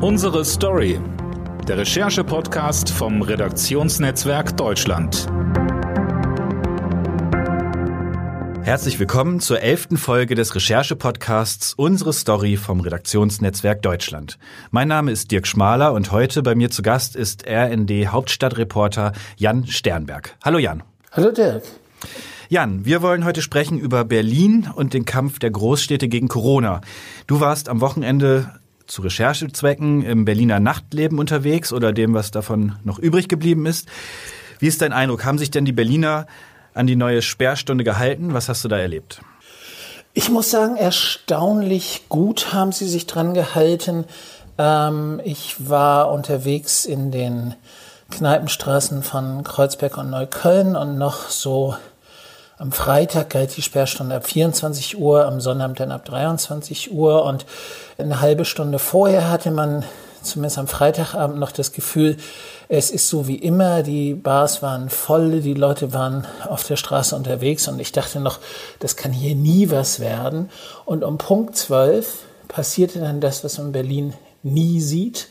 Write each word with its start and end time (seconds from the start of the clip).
Unsere 0.00 0.44
Story. 0.44 1.00
Der 1.66 1.78
Recherche-Podcast 1.78 2.88
vom 2.88 3.20
Redaktionsnetzwerk 3.20 4.56
Deutschland. 4.56 5.26
Herzlich 8.62 9.00
willkommen 9.00 9.40
zur 9.40 9.60
elften 9.60 9.96
Folge 9.96 10.36
des 10.36 10.54
Recherche-Podcasts 10.54 11.74
Unsere 11.74 12.12
Story 12.12 12.56
vom 12.56 12.78
Redaktionsnetzwerk 12.78 13.82
Deutschland. 13.82 14.38
Mein 14.70 14.86
Name 14.86 15.10
ist 15.10 15.32
Dirk 15.32 15.48
Schmaler 15.48 15.92
und 15.92 16.12
heute 16.12 16.44
bei 16.44 16.54
mir 16.54 16.70
zu 16.70 16.82
Gast 16.82 17.16
ist 17.16 17.44
RND-Hauptstadtreporter 17.48 19.14
Jan 19.36 19.66
Sternberg. 19.66 20.36
Hallo 20.44 20.58
Jan. 20.58 20.84
Hallo 21.10 21.32
Dirk. 21.32 21.64
Jan, 22.48 22.84
wir 22.84 23.02
wollen 23.02 23.24
heute 23.24 23.42
sprechen 23.42 23.78
über 23.80 24.04
Berlin 24.04 24.70
und 24.74 24.94
den 24.94 25.04
Kampf 25.04 25.40
der 25.40 25.50
Großstädte 25.50 26.08
gegen 26.08 26.28
Corona. 26.28 26.82
Du 27.26 27.40
warst 27.40 27.68
am 27.68 27.80
Wochenende 27.80 28.57
zu 28.88 29.02
Recherchezwecken 29.02 30.02
im 30.02 30.24
Berliner 30.24 30.58
Nachtleben 30.58 31.18
unterwegs 31.18 31.72
oder 31.72 31.92
dem, 31.92 32.14
was 32.14 32.30
davon 32.30 32.76
noch 32.82 32.98
übrig 32.98 33.28
geblieben 33.28 33.66
ist. 33.66 33.88
Wie 34.58 34.66
ist 34.66 34.82
dein 34.82 34.92
Eindruck? 34.92 35.24
Haben 35.24 35.38
sich 35.38 35.50
denn 35.50 35.64
die 35.64 35.72
Berliner 35.72 36.26
an 36.74 36.86
die 36.86 36.96
neue 36.96 37.22
Sperrstunde 37.22 37.84
gehalten? 37.84 38.34
Was 38.34 38.48
hast 38.48 38.64
du 38.64 38.68
da 38.68 38.78
erlebt? 38.78 39.20
Ich 40.14 40.30
muss 40.30 40.50
sagen, 40.50 40.76
erstaunlich 40.76 42.06
gut 42.08 42.52
haben 42.52 42.72
sie 42.72 42.88
sich 42.88 43.06
dran 43.06 43.34
gehalten. 43.34 44.04
Ähm, 44.56 45.20
ich 45.22 45.68
war 45.68 46.10
unterwegs 46.10 46.84
in 46.86 47.12
den 47.12 47.54
Kneipenstraßen 48.10 49.02
von 49.02 49.44
Kreuzberg 49.44 49.98
und 49.98 50.10
Neukölln 50.10 50.76
und 50.76 50.98
noch 50.98 51.28
so 51.28 51.76
am 52.58 52.72
Freitag 52.72 53.30
galt 53.30 53.56
die 53.56 53.62
Sperrstunde 53.62 54.16
ab 54.16 54.26
24 54.26 54.98
Uhr, 54.98 55.24
am 55.24 55.40
Sonnabend 55.40 55.80
dann 55.80 55.92
ab 55.92 56.04
23 56.04 56.92
Uhr 56.92 57.24
und 57.24 57.46
eine 57.98 58.20
halbe 58.20 58.44
Stunde 58.44 58.78
vorher 58.78 59.30
hatte 59.30 59.50
man 59.50 59.84
zumindest 60.22 60.58
am 60.58 60.66
Freitagabend 60.66 61.38
noch 61.38 61.52
das 61.52 61.72
Gefühl, 61.72 62.16
es 62.68 62.90
ist 62.90 63.08
so 63.08 63.28
wie 63.28 63.36
immer, 63.36 63.82
die 63.82 64.14
Bars 64.14 64.62
waren 64.62 64.90
voll, 64.90 65.40
die 65.40 65.54
Leute 65.54 65.92
waren 65.92 66.26
auf 66.46 66.64
der 66.64 66.76
Straße 66.76 67.14
unterwegs 67.14 67.68
und 67.68 67.78
ich 67.78 67.92
dachte 67.92 68.20
noch, 68.20 68.40
das 68.80 68.96
kann 68.96 69.12
hier 69.12 69.34
nie 69.34 69.70
was 69.70 70.00
werden. 70.00 70.50
Und 70.84 71.04
um 71.04 71.16
Punkt 71.16 71.56
12 71.56 72.24
passierte 72.48 72.98
dann 72.98 73.20
das, 73.20 73.44
was 73.44 73.58
man 73.58 73.68
in 73.68 73.72
Berlin 73.72 74.14
nie 74.42 74.80
sieht. 74.80 75.28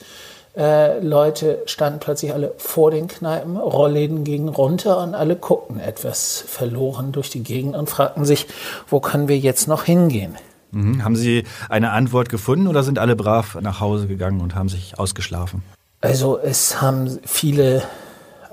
Äh, 0.57 0.99
Leute 1.01 1.61
standen 1.67 1.99
plötzlich 1.99 2.33
alle 2.33 2.53
vor 2.57 2.89
den 2.89 3.07
Kneipen, 3.07 3.57
Rollläden 3.57 4.23
gingen 4.23 4.49
runter 4.49 5.01
und 5.03 5.13
alle 5.13 5.35
guckten 5.35 5.79
etwas 5.79 6.43
verloren 6.47 7.11
durch 7.11 7.29
die 7.29 7.43
Gegend 7.43 7.75
und 7.75 7.89
fragten 7.89 8.25
sich, 8.25 8.47
wo 8.87 8.99
können 8.99 9.27
wir 9.27 9.37
jetzt 9.37 9.67
noch 9.67 9.83
hingehen? 9.83 10.35
Mhm. 10.71 11.03
Haben 11.03 11.15
Sie 11.15 11.43
eine 11.69 11.91
Antwort 11.91 12.29
gefunden 12.29 12.67
oder 12.67 12.81
sind 12.81 12.97
alle 12.97 13.15
brav 13.15 13.59
nach 13.61 13.79
Hause 13.79 14.07
gegangen 14.07 14.41
und 14.41 14.55
haben 14.55 14.67
sich 14.67 14.97
ausgeschlafen? 14.97 15.61
Also 16.01 16.39
es 16.39 16.81
haben 16.81 17.19
viele 17.23 17.83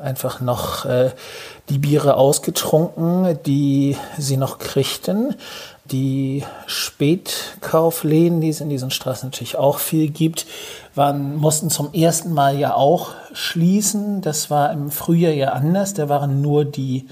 einfach 0.00 0.41
noch 0.41 0.84
äh, 0.84 1.11
die 1.70 1.78
Biere 1.78 2.16
ausgetrunken, 2.16 3.39
die 3.46 3.96
sie 4.18 4.36
noch 4.36 4.58
kriegten. 4.58 5.34
Die 5.90 6.44
Spätkaufläden, 6.66 8.40
die 8.40 8.48
es 8.48 8.62
in 8.62 8.70
diesen 8.70 8.90
Straßen 8.90 9.28
natürlich 9.28 9.56
auch 9.56 9.78
viel 9.78 10.08
gibt, 10.08 10.46
waren, 10.94 11.36
mussten 11.36 11.68
zum 11.68 11.92
ersten 11.92 12.32
Mal 12.32 12.58
ja 12.58 12.74
auch 12.74 13.10
schließen. 13.34 14.22
Das 14.22 14.50
war 14.50 14.72
im 14.72 14.90
Frühjahr 14.90 15.32
ja 15.32 15.50
anders. 15.50 15.92
Da 15.92 16.08
waren 16.08 16.40
nur 16.40 16.64
die 16.64 17.06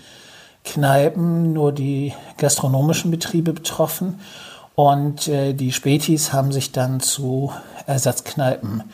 Kneipen, 0.65 1.53
nur 1.53 1.73
die 1.73 2.15
gastronomischen 2.39 3.11
Betriebe 3.11 3.53
betroffen. 3.53 4.21
Und 4.75 5.29
äh, 5.29 5.53
die 5.53 5.73
Spätis 5.73 6.33
haben 6.33 6.51
sich 6.51 6.73
dann 6.73 7.01
zu 7.01 7.53
Ersatzkneipen 7.87 8.85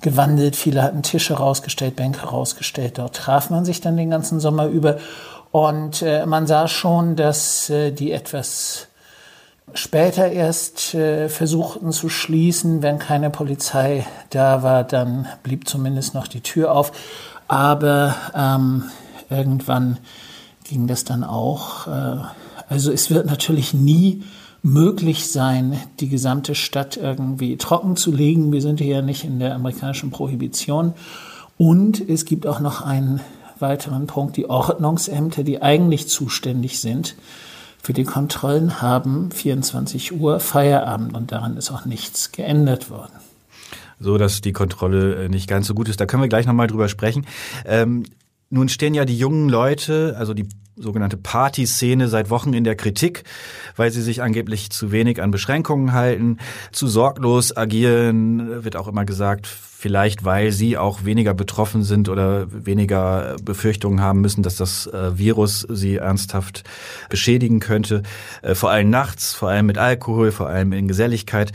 gewandelt. 0.00 0.56
Viele 0.56 0.82
hatten 0.82 1.02
Tische 1.02 1.34
rausgestellt, 1.34 1.94
Bänke 1.94 2.26
rausgestellt. 2.26 2.98
Dort 2.98 3.14
traf 3.14 3.50
man 3.50 3.64
sich 3.64 3.80
dann 3.80 3.96
den 3.96 4.10
ganzen 4.10 4.40
Sommer 4.40 4.66
über. 4.66 4.96
Und 5.52 6.02
äh, 6.02 6.26
man 6.26 6.48
sah 6.48 6.66
schon, 6.66 7.14
dass 7.14 7.70
äh, 7.70 7.92
die 7.92 8.10
etwas 8.10 8.88
später 9.74 10.30
erst 10.30 10.94
äh, 10.94 11.28
versuchten 11.28 11.92
zu 11.92 12.08
schließen. 12.08 12.82
Wenn 12.82 12.98
keine 12.98 13.30
Polizei 13.30 14.06
da 14.30 14.62
war, 14.62 14.84
dann 14.84 15.26
blieb 15.42 15.68
zumindest 15.68 16.14
noch 16.14 16.26
die 16.26 16.40
Tür 16.40 16.72
auf. 16.72 16.92
Aber 17.48 18.14
ähm, 18.34 18.84
irgendwann 19.30 19.98
ging 20.64 20.86
das 20.86 21.04
dann 21.04 21.24
auch. 21.24 21.86
Äh, 21.86 22.16
also 22.68 22.92
es 22.92 23.10
wird 23.10 23.26
natürlich 23.26 23.74
nie 23.74 24.24
möglich 24.62 25.30
sein, 25.30 25.78
die 26.00 26.08
gesamte 26.08 26.54
Stadt 26.54 26.96
irgendwie 26.96 27.56
trocken 27.56 27.96
zu 27.96 28.12
legen. 28.12 28.52
Wir 28.52 28.60
sind 28.60 28.80
hier 28.80 28.96
ja 28.96 29.02
nicht 29.02 29.24
in 29.24 29.38
der 29.38 29.54
amerikanischen 29.54 30.10
Prohibition. 30.10 30.94
Und 31.56 32.08
es 32.08 32.24
gibt 32.24 32.46
auch 32.46 32.60
noch 32.60 32.82
einen 32.82 33.20
weiteren 33.58 34.06
Punkt, 34.06 34.36
die 34.36 34.48
Ordnungsämter, 34.48 35.42
die 35.42 35.62
eigentlich 35.62 36.08
zuständig 36.08 36.80
sind 36.80 37.16
für 37.88 37.94
die 37.94 38.04
Kontrollen 38.04 38.82
haben 38.82 39.30
24 39.30 40.12
Uhr 40.12 40.40
Feierabend 40.40 41.14
und 41.14 41.32
daran 41.32 41.56
ist 41.56 41.70
auch 41.70 41.86
nichts 41.86 42.32
geändert 42.32 42.90
worden. 42.90 43.14
So, 43.98 44.18
dass 44.18 44.42
die 44.42 44.52
Kontrolle 44.52 45.24
äh, 45.24 45.28
nicht 45.30 45.48
ganz 45.48 45.68
so 45.68 45.72
gut 45.72 45.88
ist. 45.88 45.98
Da 45.98 46.04
können 46.04 46.22
wir 46.22 46.28
gleich 46.28 46.44
nochmal 46.44 46.66
drüber 46.66 46.90
sprechen. 46.90 47.24
Ähm, 47.64 48.04
nun 48.50 48.68
stehen 48.68 48.92
ja 48.92 49.06
die 49.06 49.16
jungen 49.16 49.48
Leute, 49.48 50.16
also 50.18 50.34
die 50.34 50.50
sogenannte 50.76 51.16
Partyszene 51.16 52.08
seit 52.08 52.28
Wochen 52.28 52.52
in 52.52 52.64
der 52.64 52.76
Kritik, 52.76 53.24
weil 53.74 53.90
sie 53.90 54.02
sich 54.02 54.20
angeblich 54.20 54.68
zu 54.68 54.92
wenig 54.92 55.22
an 55.22 55.30
Beschränkungen 55.30 55.94
halten, 55.94 56.36
zu 56.72 56.88
sorglos 56.88 57.56
agieren, 57.56 58.64
wird 58.64 58.76
auch 58.76 58.88
immer 58.88 59.06
gesagt, 59.06 59.48
vielleicht 59.80 60.24
weil 60.24 60.50
sie 60.50 60.76
auch 60.76 61.04
weniger 61.04 61.34
betroffen 61.34 61.84
sind 61.84 62.08
oder 62.08 62.48
weniger 62.50 63.36
Befürchtungen 63.40 64.00
haben 64.00 64.20
müssen, 64.20 64.42
dass 64.42 64.56
das 64.56 64.88
äh, 64.88 65.16
Virus 65.16 65.64
sie 65.70 65.96
ernsthaft 65.96 66.64
beschädigen 67.08 67.60
könnte. 67.60 68.02
Äh, 68.42 68.56
vor 68.56 68.70
allem 68.70 68.90
nachts, 68.90 69.34
vor 69.34 69.50
allem 69.50 69.66
mit 69.66 69.78
Alkohol, 69.78 70.32
vor 70.32 70.48
allem 70.48 70.72
in 70.72 70.88
Geselligkeit. 70.88 71.52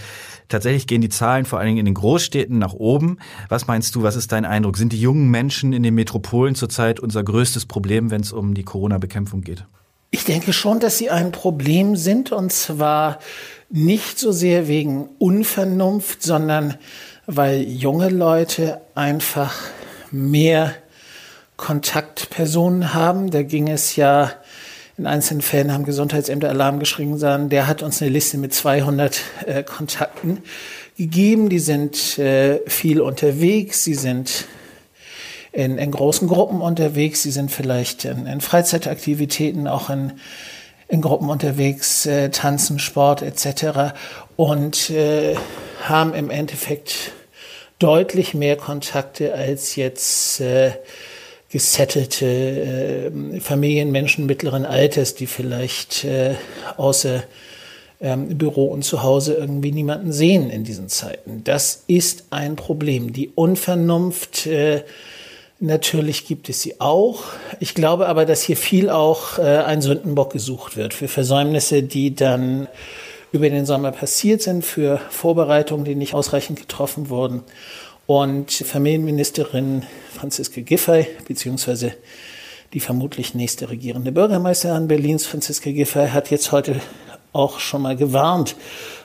Tatsächlich 0.48 0.88
gehen 0.88 1.02
die 1.02 1.10
Zahlen 1.10 1.44
vor 1.44 1.60
allen 1.60 1.68
Dingen 1.68 1.80
in 1.80 1.86
den 1.86 1.96
Großstädten 1.96 2.58
nach 2.58 2.72
oben. 2.72 3.18
Was 3.50 3.68
meinst 3.68 3.94
du, 3.94 4.04
was 4.04 4.16
ist 4.16 4.32
dein 4.32 4.46
Eindruck? 4.46 4.78
Sind 4.78 4.94
die 4.94 5.02
jungen 5.02 5.30
Menschen 5.30 5.74
in 5.74 5.84
den 5.84 5.94
Metropolen 5.94 6.56
zurzeit 6.56 7.02
unser 7.02 7.26
größtes 7.26 7.66
Problem, 7.66 8.10
wenn 8.10 8.22
es 8.22 8.32
um 8.32 8.54
die 8.54 8.64
Corona-Bekämpfung 8.64 9.42
geht? 9.42 9.66
Ich 10.12 10.24
denke 10.24 10.54
schon, 10.54 10.80
dass 10.80 10.98
sie 10.98 11.10
ein 11.10 11.34
Problem 11.34 11.98
sind 11.98 12.32
und 12.32 12.54
zwar 12.54 13.20
nicht 13.70 14.18
so 14.18 14.32
sehr 14.32 14.70
wegen 14.70 15.10
Unvernunft, 15.18 16.24
sondern 16.24 16.76
weil 17.26 17.62
junge 17.62 18.10
Leute 18.10 18.82
einfach 18.96 19.56
mehr 20.12 20.76
Kontaktpersonen 21.58 22.94
haben. 22.94 23.32
Da 23.32 23.44
ging 23.44 23.70
es 23.70 23.96
ja 23.96 24.32
in 24.98 25.08
einzelnen 25.08 25.42
Fällen 25.42 25.74
haben 25.74 25.86
Gesundheitsämter 25.86 26.50
Alarm 26.50 26.80
geschrien, 26.80 27.18
sagen, 27.18 27.50
der 27.50 27.68
hat 27.68 27.82
uns 27.82 28.02
eine 28.02 28.12
Liste 28.12 28.38
mit 28.38 28.54
200 28.54 29.22
äh, 29.46 29.64
Kontakten 29.64 30.44
gegeben. 30.98 31.50
Die 31.50 31.60
sind 31.60 32.20
äh, 32.20 32.60
viel 32.68 33.02
unterwegs, 33.02 33.84
sie 33.84 33.96
sind 33.96 34.46
in, 35.52 35.78
in 35.78 35.92
großen 35.92 36.28
Gruppen 36.28 36.62
unterwegs, 36.62 37.24
sie 37.24 37.32
sind 37.32 37.52
vielleicht 37.52 38.06
in, 38.06 38.28
in 38.28 38.42
Freizeitaktivitäten, 38.42 39.68
auch 39.68 39.90
in, 39.90 40.14
in 40.88 41.02
Gruppen 41.02 41.30
unterwegs, 41.30 42.06
äh, 42.06 42.30
tanzen, 42.30 42.78
Sport 42.78 43.24
etc. 43.24 43.96
Und 44.36 44.92
äh, 44.92 45.36
haben 45.90 46.14
im 46.14 46.30
Endeffekt 46.30 47.12
deutlich 47.80 48.34
mehr 48.34 48.56
Kontakte 48.56 49.34
als 49.34 49.76
jetzt 49.76 50.40
äh, 50.42 50.72
gesettelte 51.50 52.26
äh, 52.26 53.40
Familienmenschen 53.40 54.26
mittleren 54.26 54.66
Alters, 54.66 55.16
die 55.16 55.28
vielleicht 55.28 56.04
äh, 56.04 56.36
außer 56.78 57.24
ähm, 58.02 58.38
Büro 58.38 58.66
und 58.66 58.84
zu 58.84 59.04
Hause 59.04 59.36
irgendwie 59.36 59.72
niemanden 59.72 60.12
sehen 60.12 60.50
in 60.50 60.64
diesen 60.64 60.90
Zeiten. 60.90 61.44
Das 61.44 61.84
ist 61.88 62.26
ein 62.32 62.56
Problem. 62.56 63.14
Die 63.14 63.30
Unvernunft, 63.36 64.46
äh, 64.48 64.84
natürlich 65.60 66.26
gibt 66.26 66.50
es 66.50 66.62
sie 66.62 66.82
auch. 66.82 67.24
Ich 67.60 67.74
glaube 67.74 68.08
aber, 68.08 68.26
dass 68.26 68.42
hier 68.42 68.58
viel 68.58 68.90
auch 68.90 69.40
äh, 69.40 69.42
ein 69.42 69.82
Sündenbock 69.82 70.34
gesucht 70.34 70.76
wird 70.76 70.94
für 70.94 71.08
Versäumnisse, 71.08 71.84
die 71.84 72.16
dann 72.16 72.68
über 73.34 73.50
den 73.50 73.66
Sommer 73.66 73.92
passiert 73.92 74.44
sind, 74.44 74.64
für 74.64 75.02
Vorbereitungen, 75.10 75.84
die 75.84 75.96
nicht 75.96 76.14
ausreichend 76.14 76.60
getroffen 76.60 77.10
wurden. 77.10 77.42
Und 78.06 78.52
Familienministerin 78.52 79.84
Franziska 80.14 80.62
Giffey, 80.62 81.08
beziehungsweise 81.28 81.94
die 82.74 82.80
vermutlich 82.80 83.34
nächste 83.34 83.70
regierende 83.70 84.12
Bürgermeisterin 84.12 84.88
Berlins, 84.88 85.26
Franziska 85.26 85.72
Giffey, 85.72 86.10
hat 86.10 86.30
jetzt 86.30 86.52
heute 86.52 86.80
auch 87.34 87.60
schon 87.60 87.82
mal 87.82 87.96
gewarnt 87.96 88.56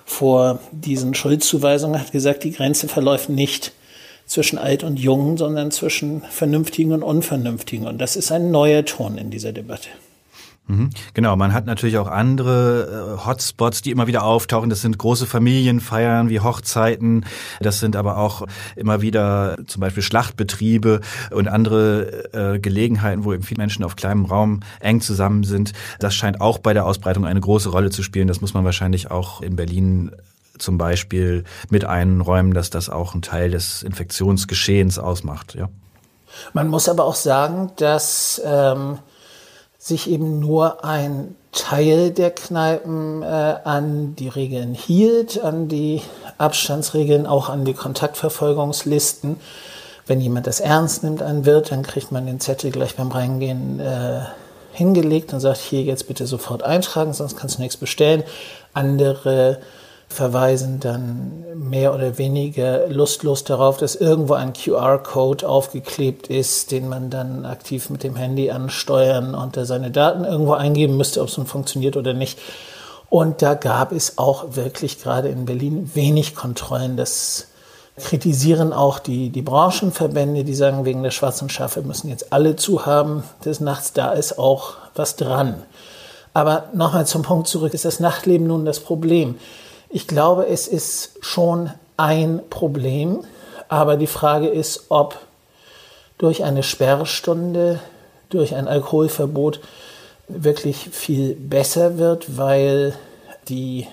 vor 0.05 0.61
diesen 0.73 1.15
Schuldzuweisungen, 1.15 1.99
hat 1.99 2.13
gesagt, 2.13 2.45
die 2.45 2.53
Grenze 2.53 2.87
verläuft 2.87 3.31
nicht 3.31 3.73
zwischen 4.27 4.59
alt 4.59 4.85
und 4.85 4.99
jung, 4.99 5.39
sondern 5.39 5.71
zwischen 5.71 6.23
Vernünftigen 6.29 6.93
und 6.93 7.03
Unvernünftigen. 7.03 7.87
Und 7.87 7.99
das 7.99 8.15
ist 8.15 8.31
ein 8.31 8.51
neuer 8.51 8.85
Ton 8.85 9.17
in 9.17 9.31
dieser 9.31 9.53
Debatte. 9.53 9.89
Mhm. 10.69 10.91
Genau, 11.15 11.35
man 11.35 11.55
hat 11.55 11.65
natürlich 11.65 11.97
auch 11.97 12.06
andere 12.06 13.17
äh, 13.19 13.26
Hotspots, 13.26 13.81
die 13.81 13.91
immer 13.91 14.06
wieder 14.06 14.23
auftauchen. 14.23 14.69
Das 14.69 14.82
sind 14.82 14.99
große 14.99 15.26
Familienfeiern 15.26 16.29
wie 16.29 16.41
Hochzeiten. 16.41 17.25
Das 17.61 17.81
sind 17.81 17.97
aber 17.97 18.19
auch 18.19 18.47
immer 18.76 19.00
wieder 19.00 19.56
zum 19.67 19.81
Beispiel 19.81 20.03
Schlachtbetriebe 20.03 21.00
und 21.31 21.49
andere 21.49 22.32
äh, 22.32 22.59
Gelegenheiten, 22.59 23.25
wo 23.25 23.32
eben 23.32 23.43
viele 23.43 23.62
Menschen 23.62 23.82
auf 23.82 23.97
kleinem 23.97 24.26
Raum 24.26 24.61
eng 24.81 25.00
zusammen 25.00 25.43
sind. 25.43 25.73
Das 26.00 26.15
scheint 26.15 26.41
auch 26.41 26.59
bei 26.59 26.75
der 26.75 26.85
Ausbreitung 26.85 27.25
eine 27.25 27.41
große 27.41 27.70
Rolle 27.70 27.88
zu 27.88 28.03
spielen. 28.03 28.29
Das 28.29 28.43
muss 28.43 28.53
man 28.53 28.65
wahrscheinlich 28.67 29.11
auch 29.11 29.41
in 29.41 29.56
Berlin 29.56 30.12
zum 30.59 30.76
Beispiel 30.76 31.44
mit 31.70 31.87
einräumen, 31.87 32.53
dass 32.53 32.69
das 32.69 32.91
auch 32.91 33.15
ein 33.15 33.23
Teil 33.23 33.50
des 33.50 33.82
Infektionsgeschehens 33.82 34.99
ausmacht. 34.99 35.55
Ja. 35.55 35.70
Man 36.53 36.69
muss 36.69 36.91
aber 36.91 37.05
auch 37.05 37.15
sagen, 37.15 37.70
dass 37.76 38.43
ähm 38.44 38.99
sich 39.79 40.11
eben 40.11 40.41
nur 40.41 40.85
ein 40.85 41.37
Teil 41.53 42.11
der 42.11 42.31
Kneipen 42.31 43.23
äh, 43.23 43.27
an 43.27 44.15
die 44.17 44.29
Regeln 44.29 44.75
hielt, 44.75 45.43
an 45.43 45.69
die 45.69 46.03
Abstandsregeln, 46.37 47.27
auch 47.27 47.49
an 47.49 47.65
die 47.65 47.75
Kontaktverfolgungslisten. 47.75 49.39
Wenn 50.07 50.21
jemand 50.21 50.47
das 50.47 50.61
ernst 50.61 51.05
nimmt, 51.05 51.23
ein 51.23 51.47
Wirt, 51.47 51.71
dann 51.71 51.83
kriegt 51.83 52.13
man 52.13 52.27
den 52.27 52.41
Zettel 52.41 52.71
gleich 52.71 52.97
beim 52.97 53.11
Reingehen 53.11 53.81
äh, 53.81 54.21
hingelegt 54.73 55.33
und 55.33 55.41
sagt, 55.41 55.59
hier 55.59 55.83
jetzt 55.83 56.07
bitte 56.07 56.27
sofort 56.27 56.63
eintragen, 56.63 57.13
sonst 57.13 57.37
kannst 57.37 57.59
du 57.59 57.63
nichts 57.63 57.77
bestellen. 57.77 58.25
Andere 58.75 59.61
verweisen 60.08 60.81
dann 60.81 61.44
mehr 61.55 61.94
oder 61.94 62.19
weniger 62.19 62.88
lustlos 62.88 63.44
darauf, 63.44 63.76
dass 63.76 63.94
irgendwo 63.94 64.34
ein 64.34 64.52
QR-Code 64.52 65.49
aufgeklebt 65.49 66.28
ist, 66.28 66.70
den 66.70 66.88
man 66.88 67.10
dann 67.10 67.44
aktiv 67.44 67.90
mit 67.90 68.02
dem 68.02 68.16
Handy 68.16 68.50
ansteuern 68.50 69.34
und 69.34 69.56
da 69.56 69.64
seine 69.64 69.90
Daten 69.90 70.25
irgendwo 70.25 70.52
eingeben 70.55 70.96
müsste, 70.96 71.20
ob 71.20 71.28
es 71.28 71.37
nun 71.37 71.46
funktioniert 71.46 71.96
oder 71.96 72.14
nicht. 72.14 72.38
Und 73.10 73.43
da 73.43 73.55
gab 73.55 73.93
es 73.93 74.19
auch 74.19 74.56
wirklich 74.56 75.00
gerade 75.00 75.28
in 75.28 75.44
Berlin 75.44 75.90
wenig 75.94 76.34
Kontrollen. 76.34 76.96
Das 76.96 77.49
kritisieren 77.96 78.72
auch 78.72 78.99
die, 78.99 79.31
die 79.31 79.43
Branchenverbände, 79.43 80.44
die 80.44 80.55
sagen, 80.55 80.84
wegen 80.84 81.02
der 81.02 81.10
schwarzen 81.10 81.49
Schafe 81.49 81.82
müssen 81.82 82.08
jetzt 82.08 82.32
alle 82.32 82.56
zu 82.56 82.87
haben 82.87 83.25
des 83.44 83.60
Nachts. 83.60 83.93
Da 83.93 84.12
ist 84.12 84.38
auch 84.38 84.75
was 84.94 85.16
dran. 85.16 85.62
Aber 86.34 86.64
nochmal 86.75 87.06
zum 87.06 87.22
Punkt 87.22 87.49
zurück, 87.49 87.75
ist 87.75 87.84
das 87.84 88.00
Nachtleben 88.00 88.46
nun 88.46 88.64
das 88.64 88.81
Problem? 88.81 89.37
Ich 89.90 90.06
glaube, 90.06 90.46
es 90.46 90.69
ist 90.69 91.12
schon 91.20 91.70
ein 91.96 92.40
Problem, 92.50 93.25
aber 93.69 93.96
die 93.96 94.06
Frage 94.06 94.49
ist, 94.49 94.87
ob 94.88 95.19
durch 96.19 96.44
eine 96.44 96.62
Sperrstunde, 96.62 97.81
durch 98.29 98.55
ein 98.55 98.69
Alkoholverbot 98.69 99.61
wirklich 100.29 100.90
viel 100.90 101.35
besser 101.35 101.96
wird, 101.96 102.37
weil 102.37 102.94
die 103.49 103.87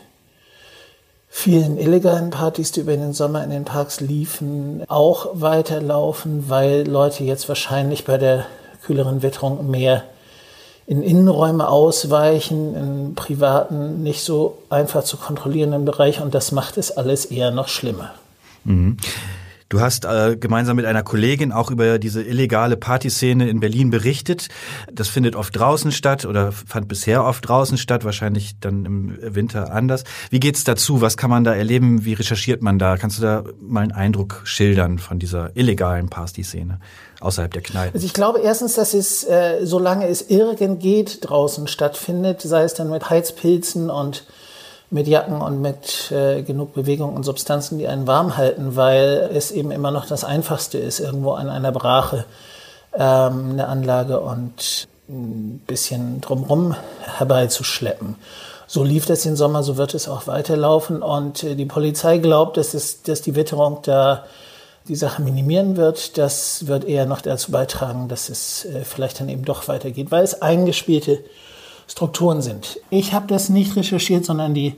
vielen 1.30 1.77
illegalen 1.77 2.30
Partys, 2.30 2.71
die 2.71 2.81
über 2.81 2.95
den 2.98 3.13
Sommer 3.13 3.44
in 3.44 3.50
den 3.50 3.65
Parks 3.65 4.01
liefen, 4.01 4.83
auch 4.88 5.27
weiterlaufen, 5.33 6.50
weil 6.50 6.88
Leute 6.88 7.24
jetzt 7.24 7.48
wahrscheinlich 7.48 8.03
bei 8.03 8.18
der 8.18 8.45
kühleren 8.86 9.21
Witterung 9.21 9.69
mehr 9.69 10.03
in 10.88 11.02
Innenräume 11.02 11.68
ausweichen, 11.68 12.76
in 12.76 13.16
privaten, 13.16 14.04
nicht 14.04 14.22
so 14.22 14.60
einfach 14.70 15.04
zu 15.04 15.18
kontrollierenden 15.18 15.86
Bereich 15.86 16.22
und 16.22 16.36
das 16.36 16.52
macht 16.52 16.78
es 16.78 16.96
alles 16.96 17.26
eher 17.26 17.52
noch 17.52 17.68
schlimmer. 17.68 18.14
Mhm. 18.66 18.98
Du 19.75 19.81
hast 19.81 20.06
äh, 20.06 20.38
gemeinsam 20.39 20.77
mit 20.77 20.86
einer 20.86 21.04
Kollegin 21.04 21.51
auch 21.51 21.69
über 21.69 22.00
diese 22.00 22.24
illegale 22.24 22.77
Partyszene 22.77 23.50
in 23.50 23.60
Berlin 23.60 23.89
berichtet. 23.89 24.48
Das 24.89 25.10
findet 25.10 25.36
oft 25.36 25.54
draußen 25.54 25.92
statt 25.92 26.24
oder 26.24 26.54
fand 26.54 26.88
bisher 26.88 27.25
oft 27.25 27.45
draußen 27.45 27.77
statt, 27.77 28.06
wahrscheinlich 28.06 28.57
dann 28.62 28.86
im 28.86 29.18
Winter 29.22 29.74
anders. 29.74 30.06
Wie 30.30 30.39
geht's 30.39 30.63
dazu? 30.63 31.01
Was 31.01 31.18
kann 31.18 31.30
man 31.30 31.44
da 31.44 31.54
erleben? 31.54 32.06
Wie 32.06 32.13
recherchiert 32.13 32.62
man 32.62 32.80
da? 32.80 32.95
Kannst 32.95 33.18
du 33.18 33.22
da 33.22 33.44
mal 33.60 33.81
einen 33.81 33.92
Eindruck 33.92 34.44
schildern 34.45 34.98
von 34.98 35.19
dieser 35.19 35.54
illegalen 35.57 36.07
Partyszene 36.07 36.80
außerhalb 37.19 37.51
der 37.51 37.62
Kneipen? 37.62 37.95
Also 37.95 38.06
ich 38.06 38.13
glaube 38.13 38.39
erstens, 38.39 38.75
dass 38.75 38.94
es, 38.94 39.25
äh, 39.25 39.66
solange 39.66 40.07
es 40.07 40.30
irgend 40.30 40.80
geht, 40.80 41.30
draußen 41.30 41.68
stattfindet, 41.68 42.42
sei 42.42 42.63
es 42.63 42.75
dann 42.75 42.89
mit 42.89 43.10
Heizpilzen 43.10 43.89
und 43.89 44.24
mit 44.90 45.08
Jacken 45.08 45.42
und 45.42 45.62
mit 45.62 46.12
äh, 46.12 46.42
genug 46.44 46.74
Bewegung 46.74 47.16
und 47.16 47.24
Substanzen, 47.24 47.78
die 47.78 47.88
einen 47.88 48.08
warm 48.08 48.38
halten, 48.38 48.76
weil 48.76 49.30
es 49.34 49.52
eben 49.52 49.72
immer 49.72 49.92
noch 49.92 50.06
das 50.06 50.24
Einfachste 50.24 50.78
ist, 50.78 51.00
irgendwo 51.00 51.32
an 51.32 51.50
einer 51.50 51.72
Brache 51.72 52.26
ähm, 52.94 53.52
eine 53.52 53.68
Anlage 53.68 54.20
und 54.20 54.88
ein 55.10 55.62
bisschen 55.68 56.22
drumherum 56.22 56.76
herbeizuschleppen. 57.18 58.16
So 58.68 58.84
lief 58.84 59.06
das 59.06 59.26
im 59.26 59.36
Sommer, 59.36 59.62
so 59.64 59.78
wird 59.78 59.94
es 59.94 60.08
auch 60.08 60.28
weiterlaufen. 60.28 61.02
Und 61.04 61.44
äh, 61.44 61.56
die 61.56 61.66
Polizei 61.66 62.18
glaubt, 62.18 62.58
dass, 62.58 62.74
es, 62.74 63.04
dass 63.04 63.22
die 63.22 63.36
Witterung 63.36 63.80
da 63.84 64.26
die 64.88 64.96
Sache 64.96 65.22
minimieren 65.22 65.78
wird. 65.78 66.18
Das 66.18 66.68
wird 66.68 66.86
eher 66.86 67.06
noch 67.06 67.22
dazu 67.22 67.52
beitragen, 67.52 68.08
dass 68.08 68.30
es 68.30 68.66
äh, 68.66 68.84
vielleicht 68.84 69.20
dann 69.20 69.30
eben 69.30 69.46
doch 69.46 69.68
weitergeht, 69.68 70.12
weil 70.12 70.24
es 70.24 70.42
eingespielte 70.42 71.20
Strukturen 71.88 72.42
sind. 72.42 72.80
Ich 72.90 73.14
habe 73.14 73.28
das 73.28 73.50
nicht 73.50 73.76
recherchiert, 73.76 74.26
sondern 74.26 74.54
die 74.54 74.76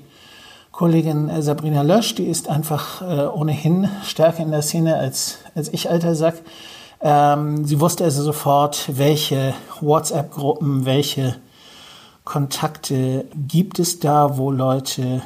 Kollegin 0.71 1.29
äh, 1.29 1.41
Sabrina 1.41 1.81
Lösch, 1.81 2.15
die 2.15 2.25
ist 2.25 2.49
einfach 2.49 3.01
äh, 3.01 3.25
ohnehin 3.25 3.89
stärker 4.03 4.43
in 4.43 4.51
der 4.51 4.61
Szene 4.61 4.97
als, 4.97 5.39
als 5.55 5.69
ich, 5.73 5.89
alter 5.89 6.13
Sack. 6.15 6.35
Ähm, 7.01 7.65
sie 7.65 7.79
wusste 7.79 8.03
also 8.03 8.21
sofort, 8.23 8.85
welche 8.97 9.53
WhatsApp-Gruppen, 9.81 10.85
welche 10.85 11.35
Kontakte 12.23 13.25
gibt 13.47 13.79
es 13.79 13.99
da, 13.99 14.37
wo 14.37 14.51
Leute 14.51 15.21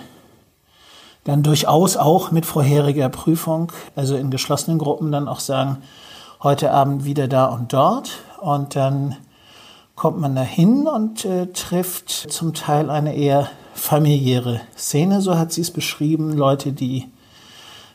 dann 1.23 1.43
durchaus 1.43 1.97
auch 1.97 2.31
mit 2.31 2.45
vorheriger 2.45 3.09
Prüfung, 3.09 3.71
also 3.95 4.15
in 4.15 4.31
geschlossenen 4.31 4.79
Gruppen, 4.79 5.11
dann 5.11 5.27
auch 5.27 5.39
sagen, 5.39 5.77
heute 6.41 6.71
Abend 6.71 7.05
wieder 7.05 7.27
da 7.27 7.45
und 7.45 7.73
dort. 7.73 8.11
Und 8.39 8.75
dann 8.75 9.17
kommt 10.01 10.19
man 10.19 10.33
dahin 10.33 10.87
und 10.87 11.25
äh, 11.25 11.45
trifft 11.53 12.09
zum 12.09 12.55
Teil 12.55 12.89
eine 12.89 13.15
eher 13.15 13.51
familiäre 13.75 14.61
Szene, 14.75 15.21
so 15.21 15.37
hat 15.37 15.51
sie 15.51 15.61
es 15.61 15.69
beschrieben, 15.69 16.35
Leute, 16.35 16.71
die 16.71 17.05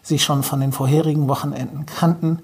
sich 0.02 0.22
schon 0.22 0.44
von 0.44 0.60
den 0.60 0.70
vorherigen 0.70 1.26
Wochenenden 1.26 1.84
kannten. 1.84 2.38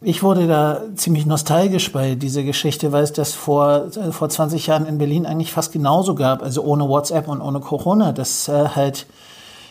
Ich 0.00 0.22
wurde 0.22 0.46
da 0.46 0.80
ziemlich 0.94 1.26
nostalgisch 1.26 1.92
bei 1.92 2.14
dieser 2.14 2.44
Geschichte, 2.44 2.92
weil 2.92 3.04
es 3.04 3.12
das 3.12 3.34
vor, 3.34 3.90
äh, 3.94 4.10
vor 4.10 4.30
20 4.30 4.68
Jahren 4.68 4.86
in 4.86 4.96
Berlin 4.96 5.26
eigentlich 5.26 5.52
fast 5.52 5.72
genauso 5.74 6.14
gab, 6.14 6.42
also 6.42 6.62
ohne 6.62 6.88
WhatsApp 6.88 7.28
und 7.28 7.42
ohne 7.42 7.60
Corona, 7.60 8.12
dass 8.12 8.48
äh, 8.48 8.68
halt 8.68 9.04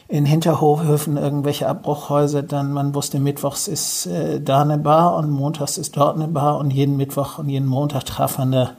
in 0.08 0.28
Hinterhofhöfen 0.28 1.18
irgendwelche 1.18 1.68
Abbruchhäuser, 1.68 2.44
dann 2.44 2.72
man 2.72 2.94
wusste, 2.94 3.20
mittwochs 3.20 3.68
ist 3.68 4.06
äh, 4.06 4.40
da 4.40 4.62
eine 4.62 4.78
Bar 4.78 5.16
und 5.16 5.32
montags 5.32 5.80
ist 5.80 5.98
dort 5.98 6.18
eine 6.18 6.28
Bar 6.28 6.60
und 6.60 6.70
jeden 6.70 6.98
Mittwoch 6.98 7.40
und 7.40 7.50
jeden 7.50 7.68
Montag 7.68 8.06
traf 8.06 8.38
man 8.38 8.52
da 8.52 8.72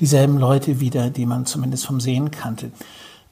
dieselben 0.00 0.38
Leute 0.38 0.80
wieder, 0.80 1.10
die 1.10 1.26
man 1.26 1.46
zumindest 1.46 1.86
vom 1.86 2.00
Sehen 2.00 2.30
kannte. 2.30 2.70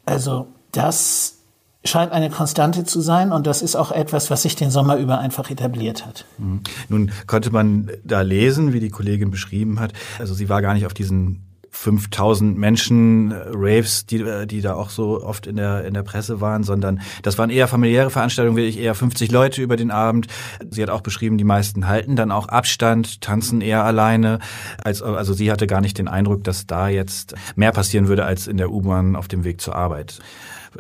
Also 0.05 0.49
das 0.73 1.39
scheint 1.85 2.13
eine 2.13 2.31
Konstante 2.31 2.85
zu 2.85 3.01
sein 3.01 3.33
und 3.33 3.47
das 3.47 3.63
ist 3.63 3.77
auch 3.77 3.93
etwas, 3.93 4.31
was 4.31 4.43
sich 4.43 4.57
den 4.57 4.71
Sommer 4.71 4.97
über 4.97 5.19
einfach 5.19 5.51
etabliert 5.51 6.05
hat. 6.07 6.25
Mhm. 6.39 6.61
Nun 6.89 7.11
konnte 7.27 7.51
man 7.51 7.91
da 8.05 8.21
lesen, 8.21 8.73
wie 8.73 8.81
die 8.81 8.91
Kollegin 8.91 9.31
beschrieben 9.31 9.81
hat. 9.81 9.93
Also 10.19 10.35
sie 10.35 10.49
war 10.49 10.61
gar 10.61 10.75
nicht 10.75 10.87
auf 10.87 10.95
diesen 10.95 11.48
5000 11.79 12.59
Menschen 12.59 13.31
äh, 13.31 13.37
Raves, 13.53 14.05
die 14.05 14.21
äh, 14.21 14.47
die 14.47 14.61
da 14.61 14.75
auch 14.75 14.91
so 14.91 15.23
oft 15.23 15.47
in 15.47 15.57
der 15.57 15.85
in 15.85 15.95
der 15.95 16.03
Presse 16.03 16.41
waren, 16.41 16.65
sondern 16.65 17.01
das 17.23 17.39
waren 17.39 17.51
eher 17.51 17.69
familiäre 17.69 18.11
Veranstaltungen, 18.11 18.57
wirklich 18.57 18.79
eher 18.79 18.97
50 18.97 19.31
Leute 19.31 19.63
über 19.63 19.77
den 19.77 19.93
Abend. 19.93 20.27
Sie 20.71 20.83
hat 20.83 20.91
auch 20.91 21.03
beschrieben, 21.03 21.39
die 21.39 21.45
meisten 21.45 21.87
halten 21.87 22.17
dann 22.17 22.33
auch 22.33 22.49
Abstand, 22.49 23.21
tanzen 23.21 23.61
eher 23.61 23.85
alleine. 23.85 24.41
Als, 24.83 25.03
also 25.03 25.33
sie 25.33 25.53
hatte 25.53 25.69
gar 25.69 25.81
nicht 25.81 25.99
den 25.99 26.09
Eindruck, 26.09 26.43
dass 26.43 26.67
da 26.67 26.89
jetzt 26.89 27.35
mehr 27.55 27.71
passieren 27.71 28.09
würde 28.09 28.25
als 28.25 28.49
in 28.49 28.57
der 28.57 28.73
U-Bahn 28.73 29.15
auf 29.15 29.29
dem 29.29 29.45
Weg 29.45 29.61
zur 29.61 29.77
Arbeit. 29.77 30.19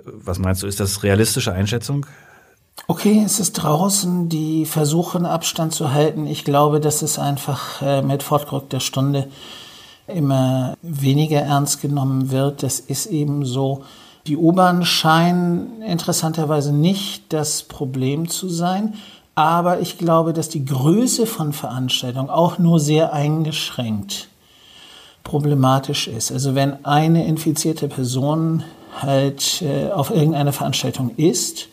Was 0.04 0.40
meinst 0.40 0.64
du, 0.64 0.66
ist 0.66 0.80
das 0.80 1.04
realistische 1.04 1.52
Einschätzung? 1.52 2.06
Okay, 2.88 3.22
es 3.24 3.38
ist 3.38 3.52
draußen, 3.52 4.28
die 4.28 4.66
versuchen 4.66 5.26
Abstand 5.26 5.74
zu 5.74 5.92
halten. 5.92 6.26
Ich 6.26 6.44
glaube, 6.44 6.80
das 6.80 7.02
ist 7.02 7.18
einfach 7.18 7.82
äh, 7.82 8.02
mit 8.02 8.22
Fortdruck 8.22 8.70
der 8.70 8.80
Stunde 8.80 9.28
immer 10.08 10.76
weniger 10.82 11.40
ernst 11.40 11.80
genommen 11.80 12.30
wird. 12.30 12.62
Das 12.62 12.80
ist 12.80 13.06
eben 13.06 13.44
so. 13.44 13.82
Die 14.26 14.36
U-Bahn 14.36 14.84
scheinen 14.84 15.82
interessanterweise 15.82 16.72
nicht 16.72 17.32
das 17.32 17.62
Problem 17.62 18.28
zu 18.28 18.48
sein. 18.48 18.94
Aber 19.34 19.80
ich 19.80 19.98
glaube, 19.98 20.32
dass 20.32 20.48
die 20.48 20.64
Größe 20.64 21.24
von 21.24 21.52
Veranstaltungen 21.52 22.28
auch 22.28 22.58
nur 22.58 22.80
sehr 22.80 23.12
eingeschränkt 23.12 24.28
problematisch 25.22 26.08
ist. 26.08 26.32
Also 26.32 26.54
wenn 26.54 26.84
eine 26.84 27.26
infizierte 27.26 27.86
Person 27.86 28.64
halt 29.00 29.62
äh, 29.62 29.90
auf 29.90 30.10
irgendeiner 30.10 30.52
Veranstaltung 30.52 31.12
ist 31.16 31.68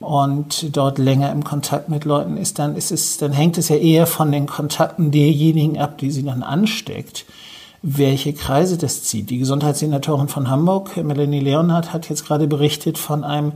und 0.00 0.76
dort 0.76 0.98
länger 0.98 1.32
im 1.32 1.44
Kontakt 1.44 1.88
mit 1.88 2.04
Leuten 2.04 2.36
ist, 2.36 2.58
dann 2.58 2.76
ist 2.76 2.92
es, 2.92 3.18
dann 3.18 3.32
hängt 3.32 3.58
es 3.58 3.68
ja 3.68 3.76
eher 3.76 4.06
von 4.06 4.30
den 4.30 4.46
Kontakten 4.46 5.10
derjenigen 5.10 5.78
ab, 5.78 5.98
die 5.98 6.10
sie 6.10 6.22
dann 6.22 6.42
ansteckt 6.42 7.24
welche 7.88 8.32
Kreise 8.32 8.76
das 8.76 9.04
zieht. 9.04 9.30
Die 9.30 9.38
Gesundheitssenatorin 9.38 10.26
von 10.26 10.50
Hamburg, 10.50 10.96
Melanie 10.96 11.38
Leonhardt, 11.38 11.92
hat 11.92 12.08
jetzt 12.08 12.26
gerade 12.26 12.48
berichtet 12.48 12.98
von 12.98 13.22
einem 13.22 13.52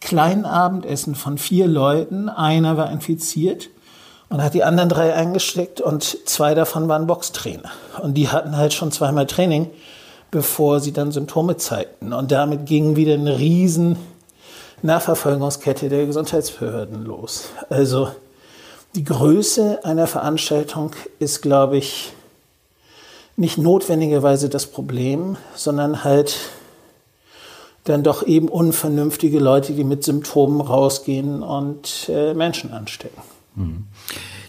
kleinen 0.00 0.44
Abendessen 0.44 1.16
von 1.16 1.38
vier 1.38 1.66
Leuten. 1.66 2.28
Einer 2.28 2.76
war 2.76 2.92
infiziert 2.92 3.70
und 4.28 4.42
hat 4.42 4.54
die 4.54 4.62
anderen 4.62 4.90
drei 4.90 5.12
eingesteckt 5.12 5.80
und 5.80 6.18
zwei 6.24 6.54
davon 6.54 6.88
waren 6.88 7.08
Boxtrainer. 7.08 7.70
Und 8.00 8.14
die 8.14 8.28
hatten 8.28 8.56
halt 8.56 8.74
schon 8.74 8.92
zweimal 8.92 9.26
Training, 9.26 9.68
bevor 10.30 10.78
sie 10.78 10.92
dann 10.92 11.10
Symptome 11.10 11.56
zeigten. 11.56 12.12
Und 12.12 12.30
damit 12.30 12.66
ging 12.66 12.94
wieder 12.94 13.14
eine 13.14 13.40
riesen 13.40 13.96
Nachverfolgungskette 14.84 15.88
der 15.88 16.04
Gesundheitsbehörden 16.04 17.04
los. 17.04 17.46
Also 17.70 18.10
die 18.94 19.02
Größe 19.02 19.84
einer 19.84 20.06
Veranstaltung 20.06 20.92
ist, 21.18 21.40
glaube 21.40 21.78
ich, 21.78 22.12
nicht 23.36 23.58
notwendigerweise 23.58 24.48
das 24.48 24.66
Problem, 24.66 25.36
sondern 25.54 26.04
halt 26.04 26.36
dann 27.84 28.02
doch 28.02 28.26
eben 28.26 28.48
unvernünftige 28.48 29.40
Leute, 29.40 29.72
die 29.72 29.84
mit 29.84 30.04
Symptomen 30.04 30.60
rausgehen 30.60 31.42
und 31.42 32.08
äh, 32.08 32.34
Menschen 32.34 32.72
anstecken. 32.72 33.22
Mhm. 33.56 33.86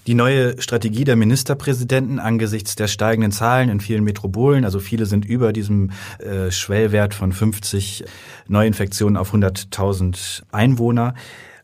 Die 0.08 0.14
neue 0.14 0.62
Strategie 0.62 1.04
der 1.04 1.16
Ministerpräsidenten 1.16 2.20
angesichts 2.20 2.76
der 2.76 2.88
steigenden 2.88 3.32
Zahlen 3.32 3.70
in 3.70 3.80
vielen 3.80 4.04
Metropolen, 4.04 4.64
also 4.64 4.80
viele 4.80 5.08
sind 5.08 5.26
über 5.26 5.52
diesem 5.52 5.90
äh, 6.20 6.52
Schwellwert 6.52 7.16
von 7.16 7.32
50 7.32 8.04
Neuinfektionen 8.48 9.18
auf 9.18 9.34
100.000 9.34 10.44
Einwohner. 10.52 11.16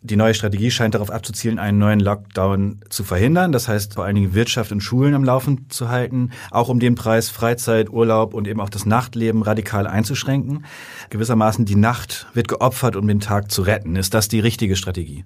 Die 0.01 0.15
neue 0.15 0.33
Strategie 0.33 0.71
scheint 0.71 0.95
darauf 0.95 1.11
abzuzielen, 1.11 1.59
einen 1.59 1.77
neuen 1.77 1.99
Lockdown 1.99 2.79
zu 2.89 3.03
verhindern. 3.03 3.51
Das 3.51 3.67
heißt, 3.67 3.93
vor 3.93 4.05
allen 4.05 4.15
Dingen 4.15 4.33
Wirtschaft 4.33 4.71
und 4.71 4.81
Schulen 4.81 5.13
am 5.13 5.23
Laufen 5.23 5.67
zu 5.69 5.89
halten, 5.89 6.31
auch 6.49 6.69
um 6.69 6.79
den 6.79 6.95
Preis 6.95 7.29
Freizeit, 7.29 7.91
Urlaub 7.91 8.33
und 8.33 8.47
eben 8.47 8.59
auch 8.59 8.69
das 8.69 8.87
Nachtleben 8.87 9.43
radikal 9.43 9.85
einzuschränken. 9.85 10.65
Gewissermaßen 11.11 11.65
die 11.65 11.75
Nacht 11.75 12.25
wird 12.33 12.47
geopfert, 12.47 12.95
um 12.95 13.07
den 13.07 13.19
Tag 13.19 13.51
zu 13.51 13.61
retten. 13.61 13.95
Ist 13.95 14.15
das 14.15 14.27
die 14.27 14.39
richtige 14.39 14.75
Strategie? 14.75 15.25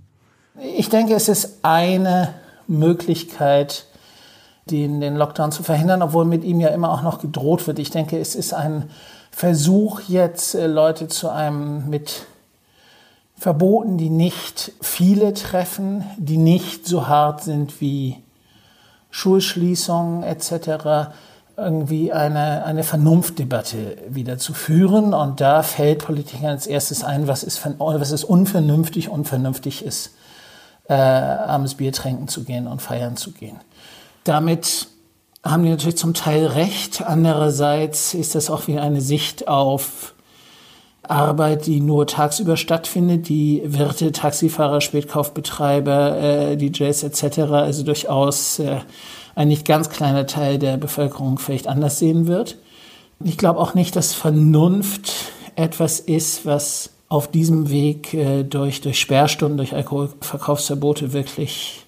Ich 0.77 0.89
denke, 0.89 1.13
es 1.13 1.29
ist 1.29 1.59
eine 1.61 2.33
Möglichkeit, 2.67 3.85
den, 4.69 4.99
den 4.99 5.15
Lockdown 5.15 5.51
zu 5.51 5.63
verhindern, 5.63 6.01
obwohl 6.01 6.25
mit 6.25 6.43
ihm 6.43 6.59
ja 6.59 6.69
immer 6.69 6.91
auch 6.91 7.01
noch 7.01 7.19
gedroht 7.19 7.67
wird. 7.67 7.79
Ich 7.79 7.91
denke, 7.91 8.19
es 8.19 8.35
ist 8.35 8.53
ein 8.53 8.89
Versuch 9.31 10.01
jetzt, 10.07 10.55
äh, 10.55 10.67
Leute 10.67 11.07
zu 11.07 11.29
einem 11.29 11.89
mit 11.89 12.25
Verboten, 13.37 13.97
die 13.97 14.09
nicht 14.09 14.71
viele 14.81 15.33
treffen, 15.33 16.03
die 16.17 16.37
nicht 16.37 16.87
so 16.87 17.07
hart 17.07 17.43
sind 17.43 17.81
wie 17.81 18.23
Schulschließungen 19.11 20.23
etc., 20.23 21.11
irgendwie 21.57 22.11
eine, 22.11 22.65
eine 22.65 22.83
Vernunftdebatte 22.83 23.97
wieder 24.09 24.37
zu 24.37 24.53
führen. 24.53 25.13
Und 25.13 25.39
da 25.39 25.63
fällt 25.63 26.03
Politikern 26.03 26.49
als 26.49 26.67
erstes 26.67 27.03
ein, 27.03 27.27
was 27.27 27.43
ist, 27.43 27.61
was 27.77 28.11
ist 28.11 28.23
unvernünftig, 28.23 29.09
unvernünftig 29.09 29.85
ist 29.85 30.11
äh, 30.87 30.93
abends 30.93 31.75
Bier 31.75 31.91
trinken 31.91 32.27
zu 32.27 32.43
gehen 32.43 32.67
und 32.67 32.81
feiern 32.81 33.17
zu 33.17 33.31
gehen. 33.31 33.59
Damit 34.23 34.87
haben 35.43 35.63
die 35.63 35.69
natürlich 35.69 35.97
zum 35.97 36.13
Teil 36.13 36.47
recht. 36.47 37.03
Andererseits 37.05 38.13
ist 38.13 38.35
das 38.35 38.49
auch 38.49 38.67
wie 38.67 38.79
eine 38.79 39.01
Sicht 39.01 39.47
auf 39.47 40.15
Arbeit, 41.03 41.67
die 41.67 41.81
nur 41.81 42.07
tagsüber 42.07 42.57
stattfindet, 42.57 43.29
die 43.29 43.61
Wirte, 43.63 44.11
Taxifahrer, 44.11 44.81
Spätkaufbetreiber, 44.81 46.17
äh, 46.17 46.57
DJs 46.57 47.03
etc. 47.03 47.39
also 47.51 47.83
durchaus 47.83 48.59
äh, 48.59 48.79
ein 49.35 49.49
nicht 49.49 49.65
ganz 49.67 49.89
kleiner 49.89 50.25
Teil 50.25 50.57
der 50.57 50.77
Bevölkerung 50.77 51.37
vielleicht 51.37 51.67
anders 51.67 51.99
sehen 51.99 52.27
wird. 52.27 52.57
Ich 53.23 53.37
glaube 53.37 53.59
auch 53.59 53.75
nicht, 53.75 53.95
dass 53.95 54.13
Vernunft 54.13 55.11
etwas 55.55 55.99
ist, 55.99 56.45
was 56.45 56.89
auf 57.07 57.29
diesem 57.29 57.69
Weg 57.69 58.13
äh, 58.13 58.43
durch, 58.43 58.81
durch 58.81 58.99
Sperrstunden, 58.99 59.57
durch 59.57 59.73
Alkoholverkaufsverbote 59.73 61.13
wirklich 61.13 61.85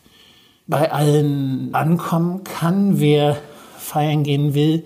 bei 0.67 0.91
allen 0.91 1.73
ankommen 1.73 2.43
kann. 2.43 2.99
Wer 2.99 3.37
feiern 3.77 4.23
gehen 4.23 4.53
will, 4.53 4.83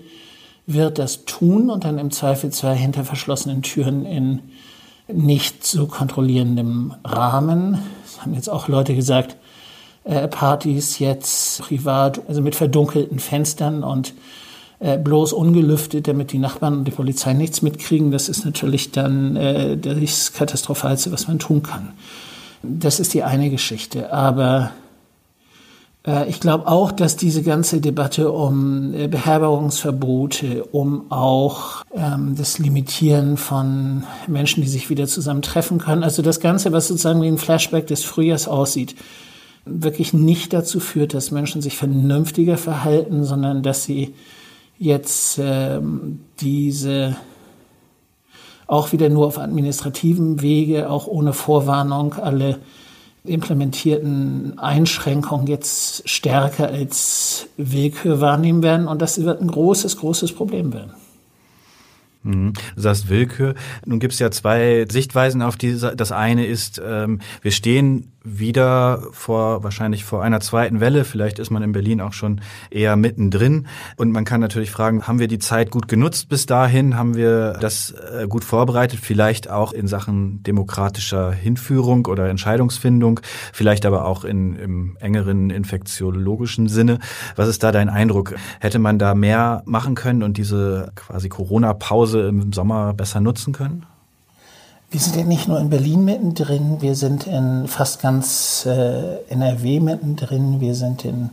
wird 0.66 0.98
das 0.98 1.24
tun 1.24 1.70
und 1.70 1.84
dann 1.84 1.98
im 1.98 2.10
Zweifelsfall 2.10 2.76
hinter 2.76 3.04
verschlossenen 3.04 3.62
Türen 3.62 4.06
in 4.06 4.40
nicht 5.08 5.64
zu 5.64 5.86
kontrollierendem 5.86 6.94
Rahmen. 7.04 7.78
Das 8.04 8.22
haben 8.22 8.34
jetzt 8.34 8.48
auch 8.48 8.68
Leute 8.68 8.94
gesagt, 8.94 9.36
äh, 10.04 10.28
Partys 10.28 10.98
jetzt 10.98 11.62
privat, 11.62 12.22
also 12.28 12.40
mit 12.40 12.54
verdunkelten 12.54 13.18
Fenstern 13.18 13.84
und 13.84 14.14
äh, 14.82 14.98
bloß 14.98 15.32
ungelüftet, 15.32 16.08
damit 16.08 16.32
die 16.32 16.38
Nachbarn 16.38 16.78
und 16.78 16.84
die 16.84 16.90
Polizei 16.90 17.34
nichts 17.34 17.62
mitkriegen. 17.62 18.10
Das 18.10 18.28
ist 18.28 18.44
natürlich 18.44 18.90
dann 18.90 19.36
äh, 19.36 19.76
das 19.76 20.32
Katastrophalste, 20.32 21.12
was 21.12 21.28
man 21.28 21.38
tun 21.38 21.62
kann. 21.62 21.92
Das 22.64 22.98
ist 22.98 23.14
die 23.14 23.22
eine 23.22 23.48
Geschichte. 23.48 24.12
Aber 24.12 24.72
äh, 26.04 26.28
ich 26.28 26.40
glaube 26.40 26.66
auch, 26.66 26.90
dass 26.90 27.16
diese 27.16 27.42
ganze 27.44 27.80
Debatte 27.80 28.32
um 28.32 28.92
äh, 28.92 29.06
Beherbergungsverbote, 29.06 30.64
um 30.72 31.12
auch 31.12 31.84
ähm, 31.94 32.34
das 32.36 32.58
Limitieren 32.58 33.36
von 33.36 34.02
Menschen, 34.26 34.62
die 34.64 34.68
sich 34.68 34.90
wieder 34.90 35.06
zusammentreffen 35.06 35.78
können, 35.78 36.02
also 36.02 36.22
das 36.22 36.40
Ganze, 36.40 36.72
was 36.72 36.88
sozusagen 36.88 37.22
wie 37.22 37.28
ein 37.28 37.38
Flashback 37.38 37.86
des 37.86 38.02
Frühjahrs 38.02 38.48
aussieht, 38.48 38.96
wirklich 39.64 40.12
nicht 40.12 40.52
dazu 40.52 40.80
führt, 40.80 41.14
dass 41.14 41.30
Menschen 41.30 41.62
sich 41.62 41.76
vernünftiger 41.76 42.58
verhalten, 42.58 43.22
sondern 43.22 43.62
dass 43.62 43.84
sie 43.84 44.14
jetzt 44.78 45.38
ähm, 45.42 46.20
diese 46.40 47.16
auch 48.66 48.92
wieder 48.92 49.10
nur 49.10 49.26
auf 49.26 49.38
administrativem 49.38 50.40
Wege, 50.40 50.88
auch 50.88 51.06
ohne 51.06 51.32
Vorwarnung, 51.32 52.14
alle 52.14 52.58
implementierten 53.24 54.58
Einschränkungen 54.58 55.46
jetzt 55.46 56.08
stärker 56.08 56.68
als 56.68 57.48
Willkür 57.56 58.20
wahrnehmen 58.20 58.62
werden. 58.62 58.88
Und 58.88 59.02
das 59.02 59.22
wird 59.22 59.40
ein 59.40 59.48
großes, 59.48 59.98
großes 59.98 60.32
Problem 60.32 60.72
werden. 60.72 60.92
Mhm. 62.22 62.54
Du 62.74 62.80
sagst 62.80 63.08
Willkür. 63.08 63.54
Nun 63.84 64.00
gibt 64.00 64.14
es 64.14 64.18
ja 64.18 64.30
zwei 64.30 64.86
Sichtweisen 64.90 65.42
auf 65.42 65.56
diese. 65.56 65.94
Das 65.94 66.12
eine 66.12 66.46
ist, 66.46 66.80
ähm, 66.84 67.20
wir 67.42 67.50
stehen 67.50 68.11
wieder 68.24 69.02
vor 69.12 69.64
wahrscheinlich 69.64 70.04
vor 70.04 70.22
einer 70.22 70.40
zweiten 70.40 70.80
Welle. 70.80 71.04
Vielleicht 71.04 71.38
ist 71.38 71.50
man 71.50 71.62
in 71.62 71.72
Berlin 71.72 72.00
auch 72.00 72.12
schon 72.12 72.40
eher 72.70 72.96
mittendrin. 72.96 73.66
Und 73.96 74.12
man 74.12 74.24
kann 74.24 74.40
natürlich 74.40 74.70
fragen, 74.70 75.06
haben 75.06 75.18
wir 75.18 75.28
die 75.28 75.38
Zeit 75.38 75.70
gut 75.70 75.88
genutzt 75.88 76.28
bis 76.28 76.46
dahin? 76.46 76.96
Haben 76.96 77.16
wir 77.16 77.54
das 77.60 77.90
äh, 77.92 78.26
gut 78.28 78.44
vorbereitet? 78.44 79.00
Vielleicht 79.02 79.50
auch 79.50 79.72
in 79.72 79.88
Sachen 79.88 80.42
demokratischer 80.42 81.32
Hinführung 81.32 82.06
oder 82.06 82.28
Entscheidungsfindung, 82.28 83.20
vielleicht 83.52 83.86
aber 83.86 84.04
auch 84.04 84.24
in, 84.24 84.56
im 84.56 84.96
engeren 85.00 85.50
infektiologischen 85.50 86.68
Sinne. 86.68 86.98
Was 87.36 87.48
ist 87.48 87.62
da 87.62 87.72
dein 87.72 87.88
Eindruck? 87.88 88.34
Hätte 88.60 88.78
man 88.78 88.98
da 88.98 89.14
mehr 89.14 89.62
machen 89.66 89.94
können 89.94 90.22
und 90.22 90.36
diese 90.36 90.92
quasi 90.94 91.28
Corona-Pause 91.28 92.28
im 92.28 92.52
Sommer 92.52 92.94
besser 92.94 93.20
nutzen 93.20 93.52
können? 93.52 93.86
Wir 94.92 95.00
sind 95.00 95.16
ja 95.16 95.24
nicht 95.24 95.48
nur 95.48 95.58
in 95.58 95.70
Berlin 95.70 96.04
mittendrin, 96.04 96.82
wir 96.82 96.94
sind 96.94 97.26
in 97.26 97.66
fast 97.66 98.02
ganz 98.02 98.66
äh, 98.66 99.24
NRW 99.30 99.80
mittendrin, 99.80 100.60
wir 100.60 100.74
sind 100.74 101.06
in 101.06 101.30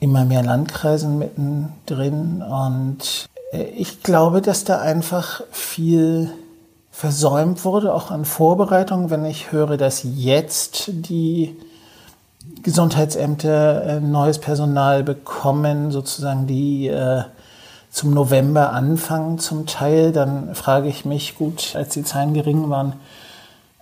immer 0.00 0.24
mehr 0.24 0.42
Landkreisen 0.42 1.16
mittendrin 1.16 2.42
und 2.42 3.28
äh, 3.52 3.62
ich 3.62 4.02
glaube, 4.02 4.42
dass 4.42 4.64
da 4.64 4.80
einfach 4.80 5.42
viel 5.52 6.32
versäumt 6.90 7.64
wurde, 7.64 7.94
auch 7.94 8.10
an 8.10 8.24
Vorbereitung, 8.24 9.08
wenn 9.08 9.24
ich 9.24 9.52
höre, 9.52 9.76
dass 9.76 10.02
jetzt 10.02 10.86
die 10.88 11.56
Gesundheitsämter 12.64 13.84
äh, 13.84 14.00
neues 14.00 14.40
Personal 14.40 15.04
bekommen, 15.04 15.92
sozusagen 15.92 16.48
die 16.48 16.88
äh, 16.88 17.22
zum 17.94 18.12
November 18.12 18.72
anfangen 18.72 19.38
zum 19.38 19.66
Teil, 19.66 20.10
dann 20.10 20.56
frage 20.56 20.88
ich 20.88 21.04
mich, 21.04 21.36
gut, 21.36 21.76
als 21.76 21.90
die 21.90 22.02
Zahlen 22.02 22.34
gering 22.34 22.68
waren, 22.68 22.94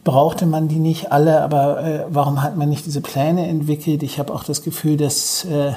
brauchte 0.04 0.44
man 0.44 0.68
die 0.68 0.80
nicht 0.80 1.10
alle, 1.10 1.40
aber 1.40 1.82
äh, 1.82 2.04
warum 2.10 2.42
hat 2.42 2.54
man 2.54 2.68
nicht 2.68 2.84
diese 2.84 3.00
Pläne 3.00 3.48
entwickelt? 3.48 4.02
Ich 4.02 4.18
habe 4.18 4.34
auch 4.34 4.44
das 4.44 4.62
Gefühl, 4.62 4.98
dass 4.98 5.46
äh, 5.46 5.72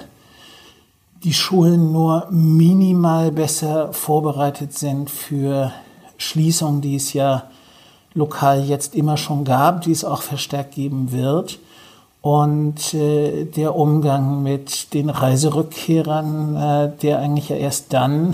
die 1.24 1.34
Schulen 1.34 1.94
nur 1.94 2.28
minimal 2.30 3.32
besser 3.32 3.94
vorbereitet 3.94 4.78
sind 4.78 5.10
für 5.10 5.72
Schließungen, 6.18 6.82
die 6.82 6.98
es 6.98 7.14
ja 7.14 7.44
lokal 8.14 8.66
jetzt 8.66 8.96
immer 8.96 9.16
schon 9.16 9.46
gab, 9.46 9.80
die 9.84 9.94
es 9.94 10.04
auch 10.04 10.22
verstärkt 10.22 10.76
geben 10.76 11.14
wird. 11.14 11.58
Und 12.26 12.96
äh, 12.96 13.46
der 13.46 13.76
Umgang 13.76 14.42
mit 14.42 14.96
den 14.96 15.12
Reiserückkehrern, 15.12 16.56
äh, 16.56 16.92
der 17.04 17.20
eigentlich 17.20 17.50
ja 17.50 17.56
erst 17.56 17.94
dann, 17.94 18.34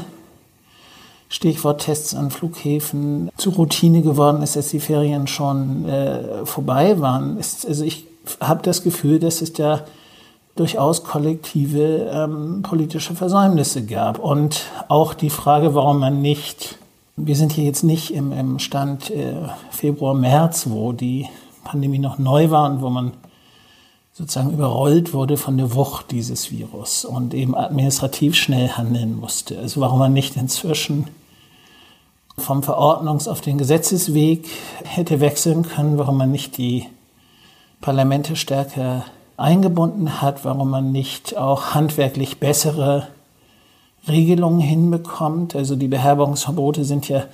Stichwort 1.28 1.82
Tests 1.82 2.16
an 2.16 2.32
Flughäfen, 2.32 3.30
zur 3.36 3.56
Routine 3.56 4.02
geworden 4.02 4.44
ist, 4.44 4.56
als 4.56 4.70
die 4.70 4.80
Ferien 4.80 5.28
schon 5.28 5.90
äh, 5.90 6.46
vorbei 6.46 7.02
waren. 7.02 7.38
Ist, 7.38 7.68
also 7.68 7.84
ich 7.84 8.06
habe 8.40 8.62
das 8.64 8.82
Gefühl, 8.82 9.20
dass 9.20 9.42
es 9.42 9.52
da 9.52 9.82
durchaus 10.56 11.04
kollektive 11.04 12.10
ähm, 12.14 12.62
politische 12.62 13.14
Versäumnisse 13.14 13.86
gab. 13.86 14.20
Und 14.20 14.68
auch 14.88 15.14
die 15.14 15.30
Frage, 15.30 15.76
warum 15.76 16.00
man 16.00 16.22
nicht, 16.22 16.78
wir 17.18 17.36
sind 17.36 17.52
hier 17.52 17.66
jetzt 17.66 17.84
nicht 17.84 18.14
im, 18.14 18.32
im 18.32 18.58
Stand 18.58 19.12
äh, 19.12 19.34
Februar, 19.70 20.14
März, 20.14 20.68
wo 20.70 20.94
die 20.94 21.28
Pandemie 21.66 22.00
noch 22.00 22.20
neu 22.20 22.52
war 22.52 22.72
und 22.72 22.82
wo 22.82 22.90
man 22.90 23.12
sozusagen 24.14 24.52
überrollt 24.52 25.14
wurde 25.14 25.38
von 25.38 25.58
der 25.58 25.74
Wucht 25.74 26.12
dieses 26.12 26.52
Virus 26.52 27.06
und 27.06 27.34
eben 27.34 27.56
administrativ 27.56 28.36
schnell 28.36 28.70
handeln 28.70 29.18
musste. 29.18 29.58
Also 29.60 29.82
warum 29.82 30.00
man 30.00 30.14
nicht 30.14 30.36
inzwischen 30.36 31.08
vom 32.38 32.62
Verordnungs- 32.62 33.30
auf 33.30 33.42
den 33.42 33.58
Gesetzesweg 33.58 34.48
hätte 34.84 35.20
wechseln 35.20 35.64
können, 35.64 35.98
warum 35.98 36.18
man 36.18 36.32
nicht 36.32 36.58
die 36.58 36.88
Parlamente 37.80 38.36
stärker 38.36 39.06
eingebunden 39.38 40.22
hat, 40.22 40.46
warum 40.46 40.70
man 40.70 40.92
nicht 40.92 41.38
auch 41.38 41.74
handwerklich 41.74 42.40
bessere 42.40 43.08
Regelungen 44.08 44.60
hinbekommt. 44.60 45.56
Also 45.56 45.76
die 45.76 45.88
Beherbergungsverbote 45.88 46.86
sind 46.86 47.08
ja 47.10 47.26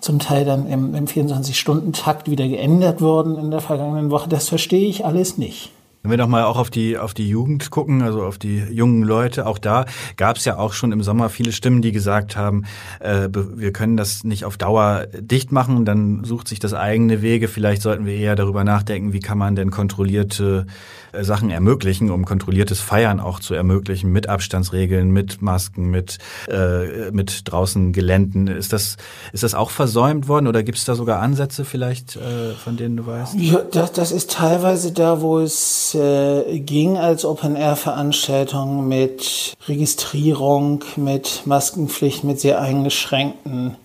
zum 0.00 0.18
Teil 0.18 0.44
dann 0.44 0.66
im, 0.66 0.94
im 0.94 1.06
24-Stunden-Takt 1.06 2.30
wieder 2.30 2.46
geändert 2.48 3.00
worden 3.00 3.38
in 3.38 3.50
der 3.50 3.60
vergangenen 3.60 4.10
Woche. 4.10 4.28
Das 4.28 4.48
verstehe 4.48 4.88
ich 4.88 5.04
alles 5.04 5.38
nicht. 5.38 5.70
Wenn 6.04 6.10
wir 6.10 6.18
doch 6.18 6.28
mal 6.28 6.44
auch 6.44 6.58
auf 6.58 6.68
die, 6.68 6.98
auf 6.98 7.14
die 7.14 7.26
Jugend 7.26 7.70
gucken, 7.70 8.02
also 8.02 8.24
auf 8.24 8.36
die 8.36 8.58
jungen 8.58 9.04
Leute, 9.04 9.46
auch 9.46 9.56
da 9.56 9.86
gab 10.18 10.36
es 10.36 10.44
ja 10.44 10.58
auch 10.58 10.74
schon 10.74 10.92
im 10.92 11.02
Sommer 11.02 11.30
viele 11.30 11.50
Stimmen, 11.50 11.80
die 11.80 11.92
gesagt 11.92 12.36
haben, 12.36 12.64
äh, 13.00 13.30
wir 13.32 13.72
können 13.72 13.96
das 13.96 14.22
nicht 14.22 14.44
auf 14.44 14.58
Dauer 14.58 15.06
dicht 15.18 15.50
machen, 15.50 15.86
dann 15.86 16.22
sucht 16.22 16.48
sich 16.48 16.58
das 16.58 16.74
eigene 16.74 17.22
Wege. 17.22 17.48
Vielleicht 17.48 17.80
sollten 17.80 18.04
wir 18.04 18.16
eher 18.16 18.36
darüber 18.36 18.64
nachdenken, 18.64 19.14
wie 19.14 19.20
kann 19.20 19.38
man 19.38 19.56
denn 19.56 19.70
kontrollierte 19.70 20.66
äh, 21.12 21.24
Sachen 21.24 21.48
ermöglichen, 21.48 22.10
um 22.10 22.26
kontrolliertes 22.26 22.80
Feiern 22.80 23.18
auch 23.18 23.40
zu 23.40 23.54
ermöglichen, 23.54 24.12
mit 24.12 24.28
Abstandsregeln, 24.28 25.10
mit 25.10 25.40
Masken, 25.40 25.88
mit, 25.88 26.18
äh, 26.48 27.12
mit 27.12 27.50
draußen 27.50 27.94
Geländen. 27.94 28.48
Ist 28.48 28.74
das, 28.74 28.98
ist 29.32 29.42
das 29.42 29.54
auch 29.54 29.70
versäumt 29.70 30.28
worden 30.28 30.48
oder 30.48 30.62
gibt 30.62 30.76
es 30.76 30.84
da 30.84 30.96
sogar 30.96 31.20
Ansätze 31.20 31.64
vielleicht, 31.64 32.16
äh, 32.16 32.52
von 32.62 32.76
denen 32.76 32.98
du 32.98 33.06
weißt? 33.06 33.36
Ja, 33.36 33.62
das, 33.72 33.92
das 33.92 34.12
ist 34.12 34.32
teilweise 34.32 34.92
da, 34.92 35.22
wo 35.22 35.38
es 35.38 35.93
äh, 35.94 36.58
ging 36.58 36.96
als 36.96 37.24
Open-Air-Veranstaltung 37.24 38.86
mit 38.86 39.54
Registrierung, 39.68 40.84
mit 40.96 41.42
Maskenpflicht, 41.46 42.24
mit 42.24 42.40
sehr 42.40 42.60
eingeschränkten 42.60 43.76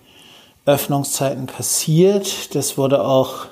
Öffnungszeiten 0.66 1.46
passiert. 1.46 2.54
Das 2.54 2.76
wurde 2.76 3.04
auch, 3.04 3.46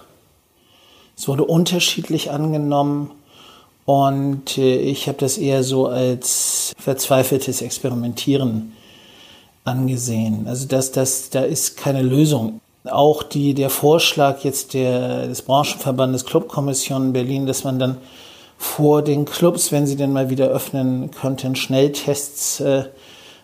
es 1.16 1.28
wurde 1.28 1.44
unterschiedlich 1.44 2.30
angenommen. 2.30 3.10
Und 3.84 4.58
äh, 4.58 4.78
ich 4.78 5.08
habe 5.08 5.18
das 5.18 5.38
eher 5.38 5.62
so 5.62 5.86
als 5.86 6.72
verzweifeltes 6.78 7.62
Experimentieren 7.62 8.72
angesehen. 9.64 10.46
Also 10.46 10.66
das, 10.66 10.92
das, 10.92 11.30
da 11.30 11.40
ist 11.40 11.76
keine 11.76 12.02
Lösung 12.02 12.60
auch 12.90 13.22
die, 13.22 13.54
der 13.54 13.70
Vorschlag 13.70 14.44
jetzt 14.44 14.74
der, 14.74 15.26
des 15.26 15.42
Branchenverbandes 15.42 16.24
Clubkommission 16.24 17.12
Berlin, 17.12 17.46
dass 17.46 17.64
man 17.64 17.78
dann 17.78 17.98
vor 18.58 19.02
den 19.02 19.24
Clubs, 19.24 19.70
wenn 19.70 19.86
sie 19.86 19.96
denn 19.96 20.12
mal 20.12 20.30
wieder 20.30 20.48
öffnen 20.48 21.12
könnten, 21.12 21.54
Schnelltests 21.54 22.58
äh, 22.58 22.84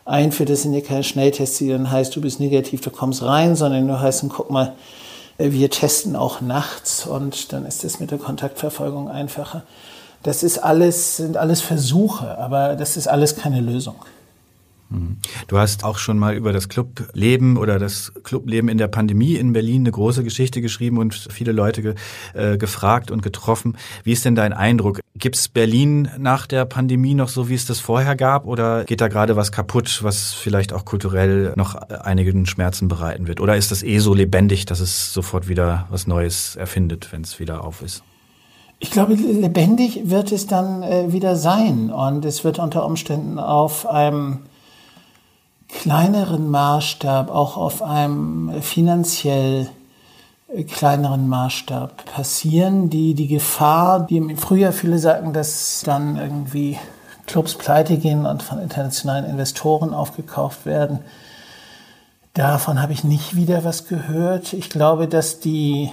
einführt. 0.05 0.51
Das 0.51 0.63
sind 0.63 0.75
ja 0.75 0.81
keine 0.81 1.05
Schnelltests, 1.05 1.59
die 1.59 1.69
dann 1.69 1.91
heißt, 1.91 2.15
du 2.15 2.21
bist 2.21 2.41
negativ, 2.41 2.81
du 2.81 2.91
kommst 2.91 3.23
rein, 3.23 3.55
sondern 3.55 3.87
nur 3.87 4.01
heißen, 4.01 4.29
guck 4.29 4.51
mal, 4.51 4.75
äh, 5.39 5.53
wir 5.53 5.71
testen 5.71 6.17
auch 6.17 6.41
nachts 6.41 7.07
und 7.07 7.53
dann 7.53 7.65
ist 7.65 7.85
es 7.85 8.01
mit 8.01 8.11
der 8.11 8.19
Kontaktverfolgung 8.19 9.09
einfacher. 9.09 9.63
Das 10.25 10.43
ist 10.43 10.59
alles, 10.59 11.19
sind 11.19 11.37
alles 11.37 11.61
Versuche, 11.61 12.37
aber 12.39 12.75
das 12.75 12.97
ist 12.97 13.07
alles 13.07 13.37
keine 13.37 13.61
Lösung. 13.61 13.97
Mhm. 14.95 15.19
Du 15.49 15.59
hast 15.59 15.85
auch 15.85 15.99
schon 15.99 16.19
mal 16.19 16.35
über 16.35 16.53
das 16.53 16.69
Clubleben 16.69 17.57
oder 17.57 17.79
das 17.79 18.13
Clubleben 18.23 18.69
in 18.69 18.79
der 18.79 18.89
Pandemie 18.89 19.35
in 19.35 19.53
Berlin 19.53 19.83
eine 19.83 19.93
große 19.93 20.25
Geschichte 20.25 20.61
geschrieben 20.61 20.99
und 20.99 21.15
viele 21.15 21.53
Leute 21.53 21.83
ge, 21.83 21.95
äh, 22.35 22.57
gefragt 22.57 23.11
und 23.11 23.23
getroffen. 23.23 23.77
Wie 24.03 24.13
ist 24.13 24.25
denn 24.25 24.35
dein 24.35 24.53
Eindruck? 24.53 25.01
Gibt 25.17 25.37
es 25.37 25.49
Berlin 25.49 26.09
nach 26.19 26.47
der 26.47 26.65
Pandemie 26.65 27.15
noch 27.15 27.29
so, 27.29 27.49
wie 27.49 27.55
es 27.55 27.67
das 27.67 27.81
vorher 27.81 28.17
gab? 28.17 28.47
Oder 28.47 28.85
geht 28.85 29.01
da 29.01 29.09
gerade 29.09 29.37
was 29.37 29.53
kaputt, 29.53 30.01
was 30.03 30.33
vielleicht 30.33 30.73
auch 30.73 30.85
kulturell 30.85 31.53
noch 31.57 31.75
einigen 31.75 32.47
Schmerzen 32.47 32.89
bereiten 32.89 33.27
wird? 33.27 33.41
Oder 33.41 33.57
ist 33.57 33.71
das 33.71 33.83
eh 33.83 33.99
so 33.99 34.15
lebendig, 34.15 34.67
dass 34.67 34.81
es 34.81 35.13
sofort 35.13 35.49
wieder 35.49 35.87
was 35.91 36.07
Neues 36.07 36.57
erfindet, 36.57 37.13
wenn 37.13 37.23
es 37.23 37.39
wieder 37.39 37.65
auf 37.65 37.83
ist? 37.83 38.03
Ich 38.81 38.91
glaube, 38.91 39.15
lebendig 39.15 40.11
wird 40.11 40.33
es 40.33 40.47
dann 40.47 40.83
äh, 40.83 41.13
wieder 41.13 41.37
sein 41.37 41.91
und 41.91 42.25
es 42.25 42.45
wird 42.45 42.59
unter 42.59 42.85
Umständen 42.85 43.39
auf 43.39 43.87
einem 43.87 44.41
kleineren 45.69 46.51
Maßstab, 46.51 47.31
auch 47.31 47.57
auf 47.57 47.83
einem 47.83 48.63
finanziell 48.63 49.69
kleineren 50.63 51.29
Maßstab 51.29 52.05
passieren. 52.05 52.91
Die, 52.91 53.15
die 53.15 53.29
Gefahr, 53.29 54.07
die 54.07 54.19
im 54.19 54.37
Frühjahr 54.37 54.73
viele 54.73 54.99
sagten, 54.99 55.33
dass 55.33 55.83
dann 55.85 56.17
irgendwie 56.17 56.79
Clubs 57.27 57.55
pleite 57.55 57.97
gehen 57.97 58.27
und 58.27 58.43
von 58.43 58.59
internationalen 58.59 59.25
Investoren 59.25 59.95
aufgekauft 59.95 60.67
werden, 60.67 61.01
davon 62.35 62.81
habe 62.81 62.93
ich 62.93 63.05
nicht 63.05 63.35
wieder 63.35 63.65
was 63.65 63.89
gehört. 63.89 64.53
Ich 64.53 64.71
glaube, 64.71 65.09
dass 65.09 65.41
die 65.41 65.91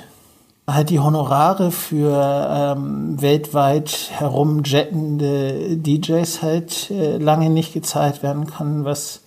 halt 0.68 0.90
die 0.90 1.00
Honorare 1.00 1.72
für 1.72 2.76
ähm, 2.78 3.22
weltweit 3.22 4.12
herumjettende 4.12 5.78
DJs 5.78 6.42
halt 6.42 6.92
äh, 6.92 7.18
lange 7.18 7.50
nicht 7.50 7.74
gezahlt 7.74 8.24
werden 8.24 8.48
können, 8.48 8.86
was 8.86 9.22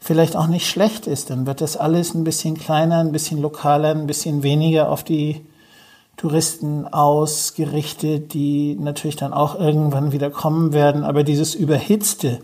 vielleicht 0.00 0.36
auch 0.36 0.46
nicht 0.46 0.68
schlecht 0.68 1.06
ist. 1.06 1.30
Dann 1.30 1.46
wird 1.46 1.60
das 1.60 1.76
alles 1.76 2.14
ein 2.14 2.24
bisschen 2.24 2.56
kleiner, 2.56 2.98
ein 2.98 3.12
bisschen 3.12 3.40
lokaler, 3.40 3.90
ein 3.90 4.06
bisschen 4.06 4.42
weniger 4.42 4.90
auf 4.90 5.02
die 5.02 5.44
Touristen 6.16 6.86
ausgerichtet, 6.86 8.32
die 8.32 8.76
natürlich 8.80 9.16
dann 9.16 9.32
auch 9.32 9.58
irgendwann 9.58 10.12
wieder 10.12 10.30
kommen 10.30 10.72
werden. 10.72 11.04
Aber 11.04 11.24
dieses 11.24 11.54
Überhitzte 11.54 12.40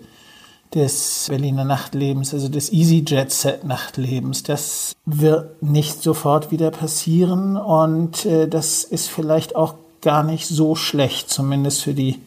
des 0.74 1.26
Berliner 1.28 1.64
Nachtlebens, 1.64 2.34
also 2.34 2.48
des 2.48 2.72
EasyJet-Set-Nachtlebens, 2.72 4.42
das 4.42 4.94
wird 5.04 5.62
nicht 5.62 6.02
sofort 6.02 6.50
wieder 6.50 6.70
passieren. 6.70 7.56
Und 7.56 8.26
äh, 8.26 8.48
das 8.48 8.84
ist 8.84 9.08
vielleicht 9.08 9.56
auch 9.56 9.74
gar 10.00 10.22
nicht 10.22 10.46
so 10.46 10.74
schlecht, 10.74 11.30
zumindest 11.30 11.82
für 11.82 11.94
die 11.94 12.18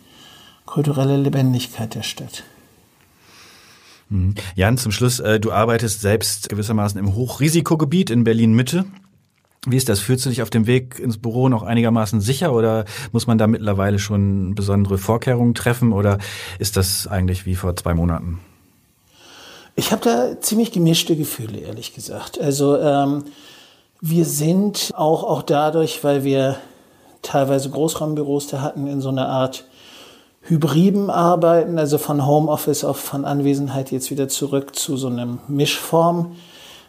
kulturelle 0.66 1.18
Lebendigkeit 1.18 1.94
der 1.94 2.04
Stadt. 2.04 2.44
Mhm. 4.10 4.36
Jan, 4.56 4.78
zum 4.78 4.92
Schluss, 4.92 5.20
äh, 5.20 5.40
du 5.40 5.52
arbeitest 5.52 6.02
selbst 6.02 6.50
gewissermaßen 6.50 7.00
im 7.00 7.16
Hochrisikogebiet 7.16 8.10
in 8.10 8.24
Berlin-Mitte. 8.24 8.86
Wie 9.68 9.78
ist 9.78 9.90
das? 9.90 10.00
Fühlst 10.00 10.26
du 10.26 10.30
dich 10.30 10.44
auf 10.44 10.52
dem 10.52 10.68
Weg 10.68 11.00
ins 11.00 11.18
Büro 11.18 11.50
noch 11.50 11.64
einigermaßen 11.64 12.22
sicher 12.22 12.54
oder 12.54 12.86
muss 13.12 13.26
man 13.26 13.40
da 13.40 13.48
mittlerweile 13.48 13.98
schon 13.98 14.54
besondere 14.54 15.00
Vorkehrungen 15.00 15.56
treffen 15.56 15.92
oder 15.92 16.20
ist 16.60 16.78
das 16.78 17.08
eigentlich 17.08 17.48
wie 17.48 17.56
vor 17.56 17.76
zwei 17.76 17.96
Monaten? 17.96 18.40
Ich 19.76 19.92
habe 19.92 20.04
da 20.04 20.40
ziemlich 20.40 20.72
gemischte 20.72 21.16
Gefühle, 21.16 21.58
ehrlich 21.60 21.94
gesagt. 21.96 22.40
Also 22.40 22.78
ähm, 22.80 23.26
wir 24.02 24.26
sind 24.26 24.92
auch, 24.96 25.24
auch 25.24 25.42
dadurch, 25.42 26.04
weil 26.04 26.24
wir 26.24 26.58
teilweise 27.24 27.70
Großraumbüros 27.72 28.48
da 28.48 28.62
hatten, 28.62 28.86
in 28.88 29.02
so 29.02 29.10
einer 29.10 29.28
Art 29.28 29.66
hybriden 30.48 31.10
Arbeiten, 31.10 31.80
also 31.80 31.98
von 31.98 32.26
Homeoffice 32.26 32.84
auf 32.84 32.98
von 32.98 33.26
Anwesenheit 33.26 33.92
jetzt 33.92 34.12
wieder 34.12 34.28
zurück 34.28 34.76
zu 34.76 34.96
so 34.96 35.08
einem 35.08 35.40
Mischform. 35.48 36.36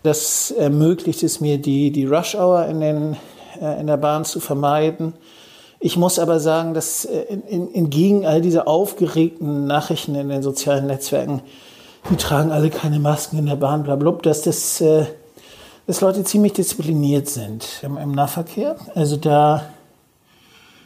Das 0.03 0.51
ermöglicht 0.51 1.23
es 1.23 1.41
mir, 1.41 1.59
die, 1.59 1.91
die 1.91 2.05
Rush 2.05 2.35
Hour 2.35 2.67
in, 2.67 2.81
den, 2.81 3.17
äh, 3.61 3.81
in 3.81 3.87
der 3.87 3.97
Bahn 3.97 4.25
zu 4.25 4.41
vermeiden. 4.41 5.15
Ich 5.81 5.97
muss 5.97 6.19
aber 6.19 6.39
sagen, 6.39 6.75
dass 6.75 7.07
äh, 7.07 7.23
in, 7.23 7.43
in, 7.45 7.75
entgegen 7.75 8.27
all 8.27 8.43
dieser 8.43 8.69
aufgeregten 8.69 9.67
Nachrichten 9.67 10.15
in 10.15 10.29
den 10.29 10.43
sozialen 10.43 10.87
Netzwerken, 10.87 11.41
die 12.11 12.17
tragen 12.17 12.53
alle 12.53 12.69
keine 12.71 13.01
Masken 13.01 13.39
in 13.39 13.47
der 13.47 13.57
Bahn, 13.57 13.83
bla, 13.83 13.97
bla, 13.97 14.13
dass 14.13 14.43
das, 14.43 14.83
äh, 14.83 15.07
dass 15.87 16.03
Leute 16.03 16.25
ziemlich 16.25 16.53
diszipliniert 16.53 17.29
sind 17.29 17.67
im, 17.83 17.97
im 17.97 18.13
Nahverkehr. 18.13 18.77
Also 18.95 19.17
da 19.17 19.63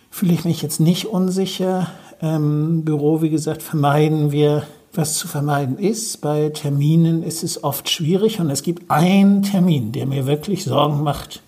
fühle 0.08 0.34
ich 0.34 0.44
mich 0.44 0.62
jetzt 0.62 0.78
nicht 0.78 1.06
unsicher 1.06 1.88
ähm, 2.22 2.84
Büro, 2.84 3.22
wie 3.22 3.30
gesagt, 3.30 3.62
vermeiden 3.62 4.32
wir, 4.32 4.64
was 4.92 5.14
zu 5.14 5.28
vermeiden 5.28 5.78
ist. 5.78 6.20
Bei 6.20 6.50
Terminen 6.50 7.22
ist 7.22 7.42
es 7.42 7.62
oft 7.62 7.88
schwierig 7.88 8.40
und 8.40 8.50
es 8.50 8.62
gibt 8.62 8.90
einen 8.90 9.42
Termin, 9.42 9.92
der 9.92 10.06
mir 10.06 10.26
wirklich 10.26 10.64
Sorgen 10.64 11.02
macht, 11.02 11.42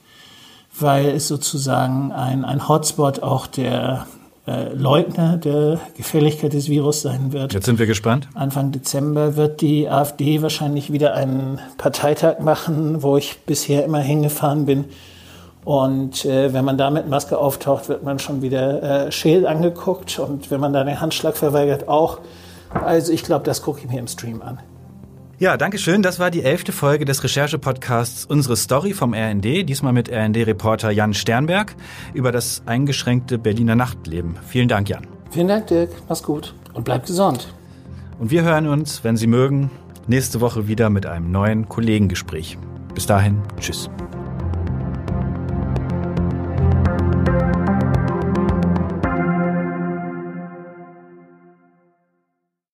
weil 0.79 1.09
es 1.09 1.29
sozusagen 1.29 2.13
ein, 2.13 2.45
ein 2.45 2.69
Hotspot 2.69 3.23
auch 3.23 3.47
der 3.47 4.07
äh, 4.47 4.73
Leugner 4.73 5.37
der 5.37 5.81
Gefährlichkeit 5.97 6.53
des 6.53 6.69
Virus 6.69 7.03
sein 7.03 7.33
wird. 7.33 7.53
Jetzt 7.53 7.67
sind 7.67 7.79
wir 7.79 7.87
gespannt. 7.87 8.29
Anfang 8.35 8.73
Dezember 8.73 9.37
wird 9.37 9.61
die 9.61 9.89
AfD 9.89 10.43
wahrscheinlich 10.43 10.93
wieder 10.93 11.15
einen 11.15 11.59
Parteitag 11.79 12.41
machen, 12.41 13.03
wo 13.03 13.17
ich 13.17 13.41
bisher 13.47 13.85
immer 13.85 14.01
hingefahren 14.01 14.67
bin 14.67 14.87
Und 15.65 16.25
äh, 16.25 16.53
wenn 16.53 16.65
man 16.65 16.77
da 16.77 16.91
mit 16.91 17.09
Maske 17.09 17.39
auftaucht, 17.39 17.89
wird 17.89 18.03
man 18.03 18.19
schon 18.19 18.43
wieder 18.43 19.07
äh, 19.07 19.13
scheel 19.13 19.47
angeguckt. 19.47 20.19
Und 20.19 20.51
wenn 20.51 20.61
man 20.61 20.73
da 20.73 20.83
den 20.85 21.01
Handschlag 21.01 21.37
verweigert, 21.37 21.89
auch. 21.89 22.19
Also 22.73 23.13
ich 23.13 23.23
glaube, 23.23 23.45
das 23.45 23.63
gucke 23.63 23.81
ich 23.81 23.91
mir 23.91 24.01
im 24.01 24.09
Stream 24.09 24.43
an. 24.43 24.59
Ja, 25.39 25.57
danke 25.57 25.79
schön. 25.79 26.03
Das 26.03 26.21
war 26.21 26.31
die 26.31 26.43
elfte 26.43 26.73
Folge 26.73 27.05
des 27.05 27.25
Recherche-Podcasts 27.25 28.27
Unsere 28.27 28.57
Story 28.57 28.93
vom 28.93 29.13
RND. 29.13 29.69
Diesmal 29.69 29.93
mit 29.93 30.09
RND-Reporter 30.09 30.91
Jan 30.91 31.15
Sternberg 31.15 31.75
über 32.15 32.33
das 32.33 32.63
eingeschränkte 32.67 33.39
Berliner 33.39 33.75
Nachtleben. 33.75 34.37
Vielen 34.47 34.69
Dank, 34.69 34.89
Jan. 34.89 35.07
Vielen 35.31 35.49
Dank, 35.49 35.67
Dirk. 35.67 35.91
Mach's 36.09 36.23
gut 36.23 36.55
und 36.75 36.85
bleib 36.85 37.07
gesund. 37.07 37.53
Und 38.19 38.31
wir 38.31 38.43
hören 38.43 38.69
uns, 38.69 39.03
wenn 39.03 39.17
Sie 39.17 39.27
mögen, 39.27 39.71
nächste 40.07 40.41
Woche 40.41 40.69
wieder 40.69 40.91
mit 40.91 41.07
einem 41.07 41.33
neuen 41.33 41.69
Kollegengespräch. 41.69 42.57
Bis 42.95 43.07
dahin, 43.07 43.43
tschüss. 43.59 43.91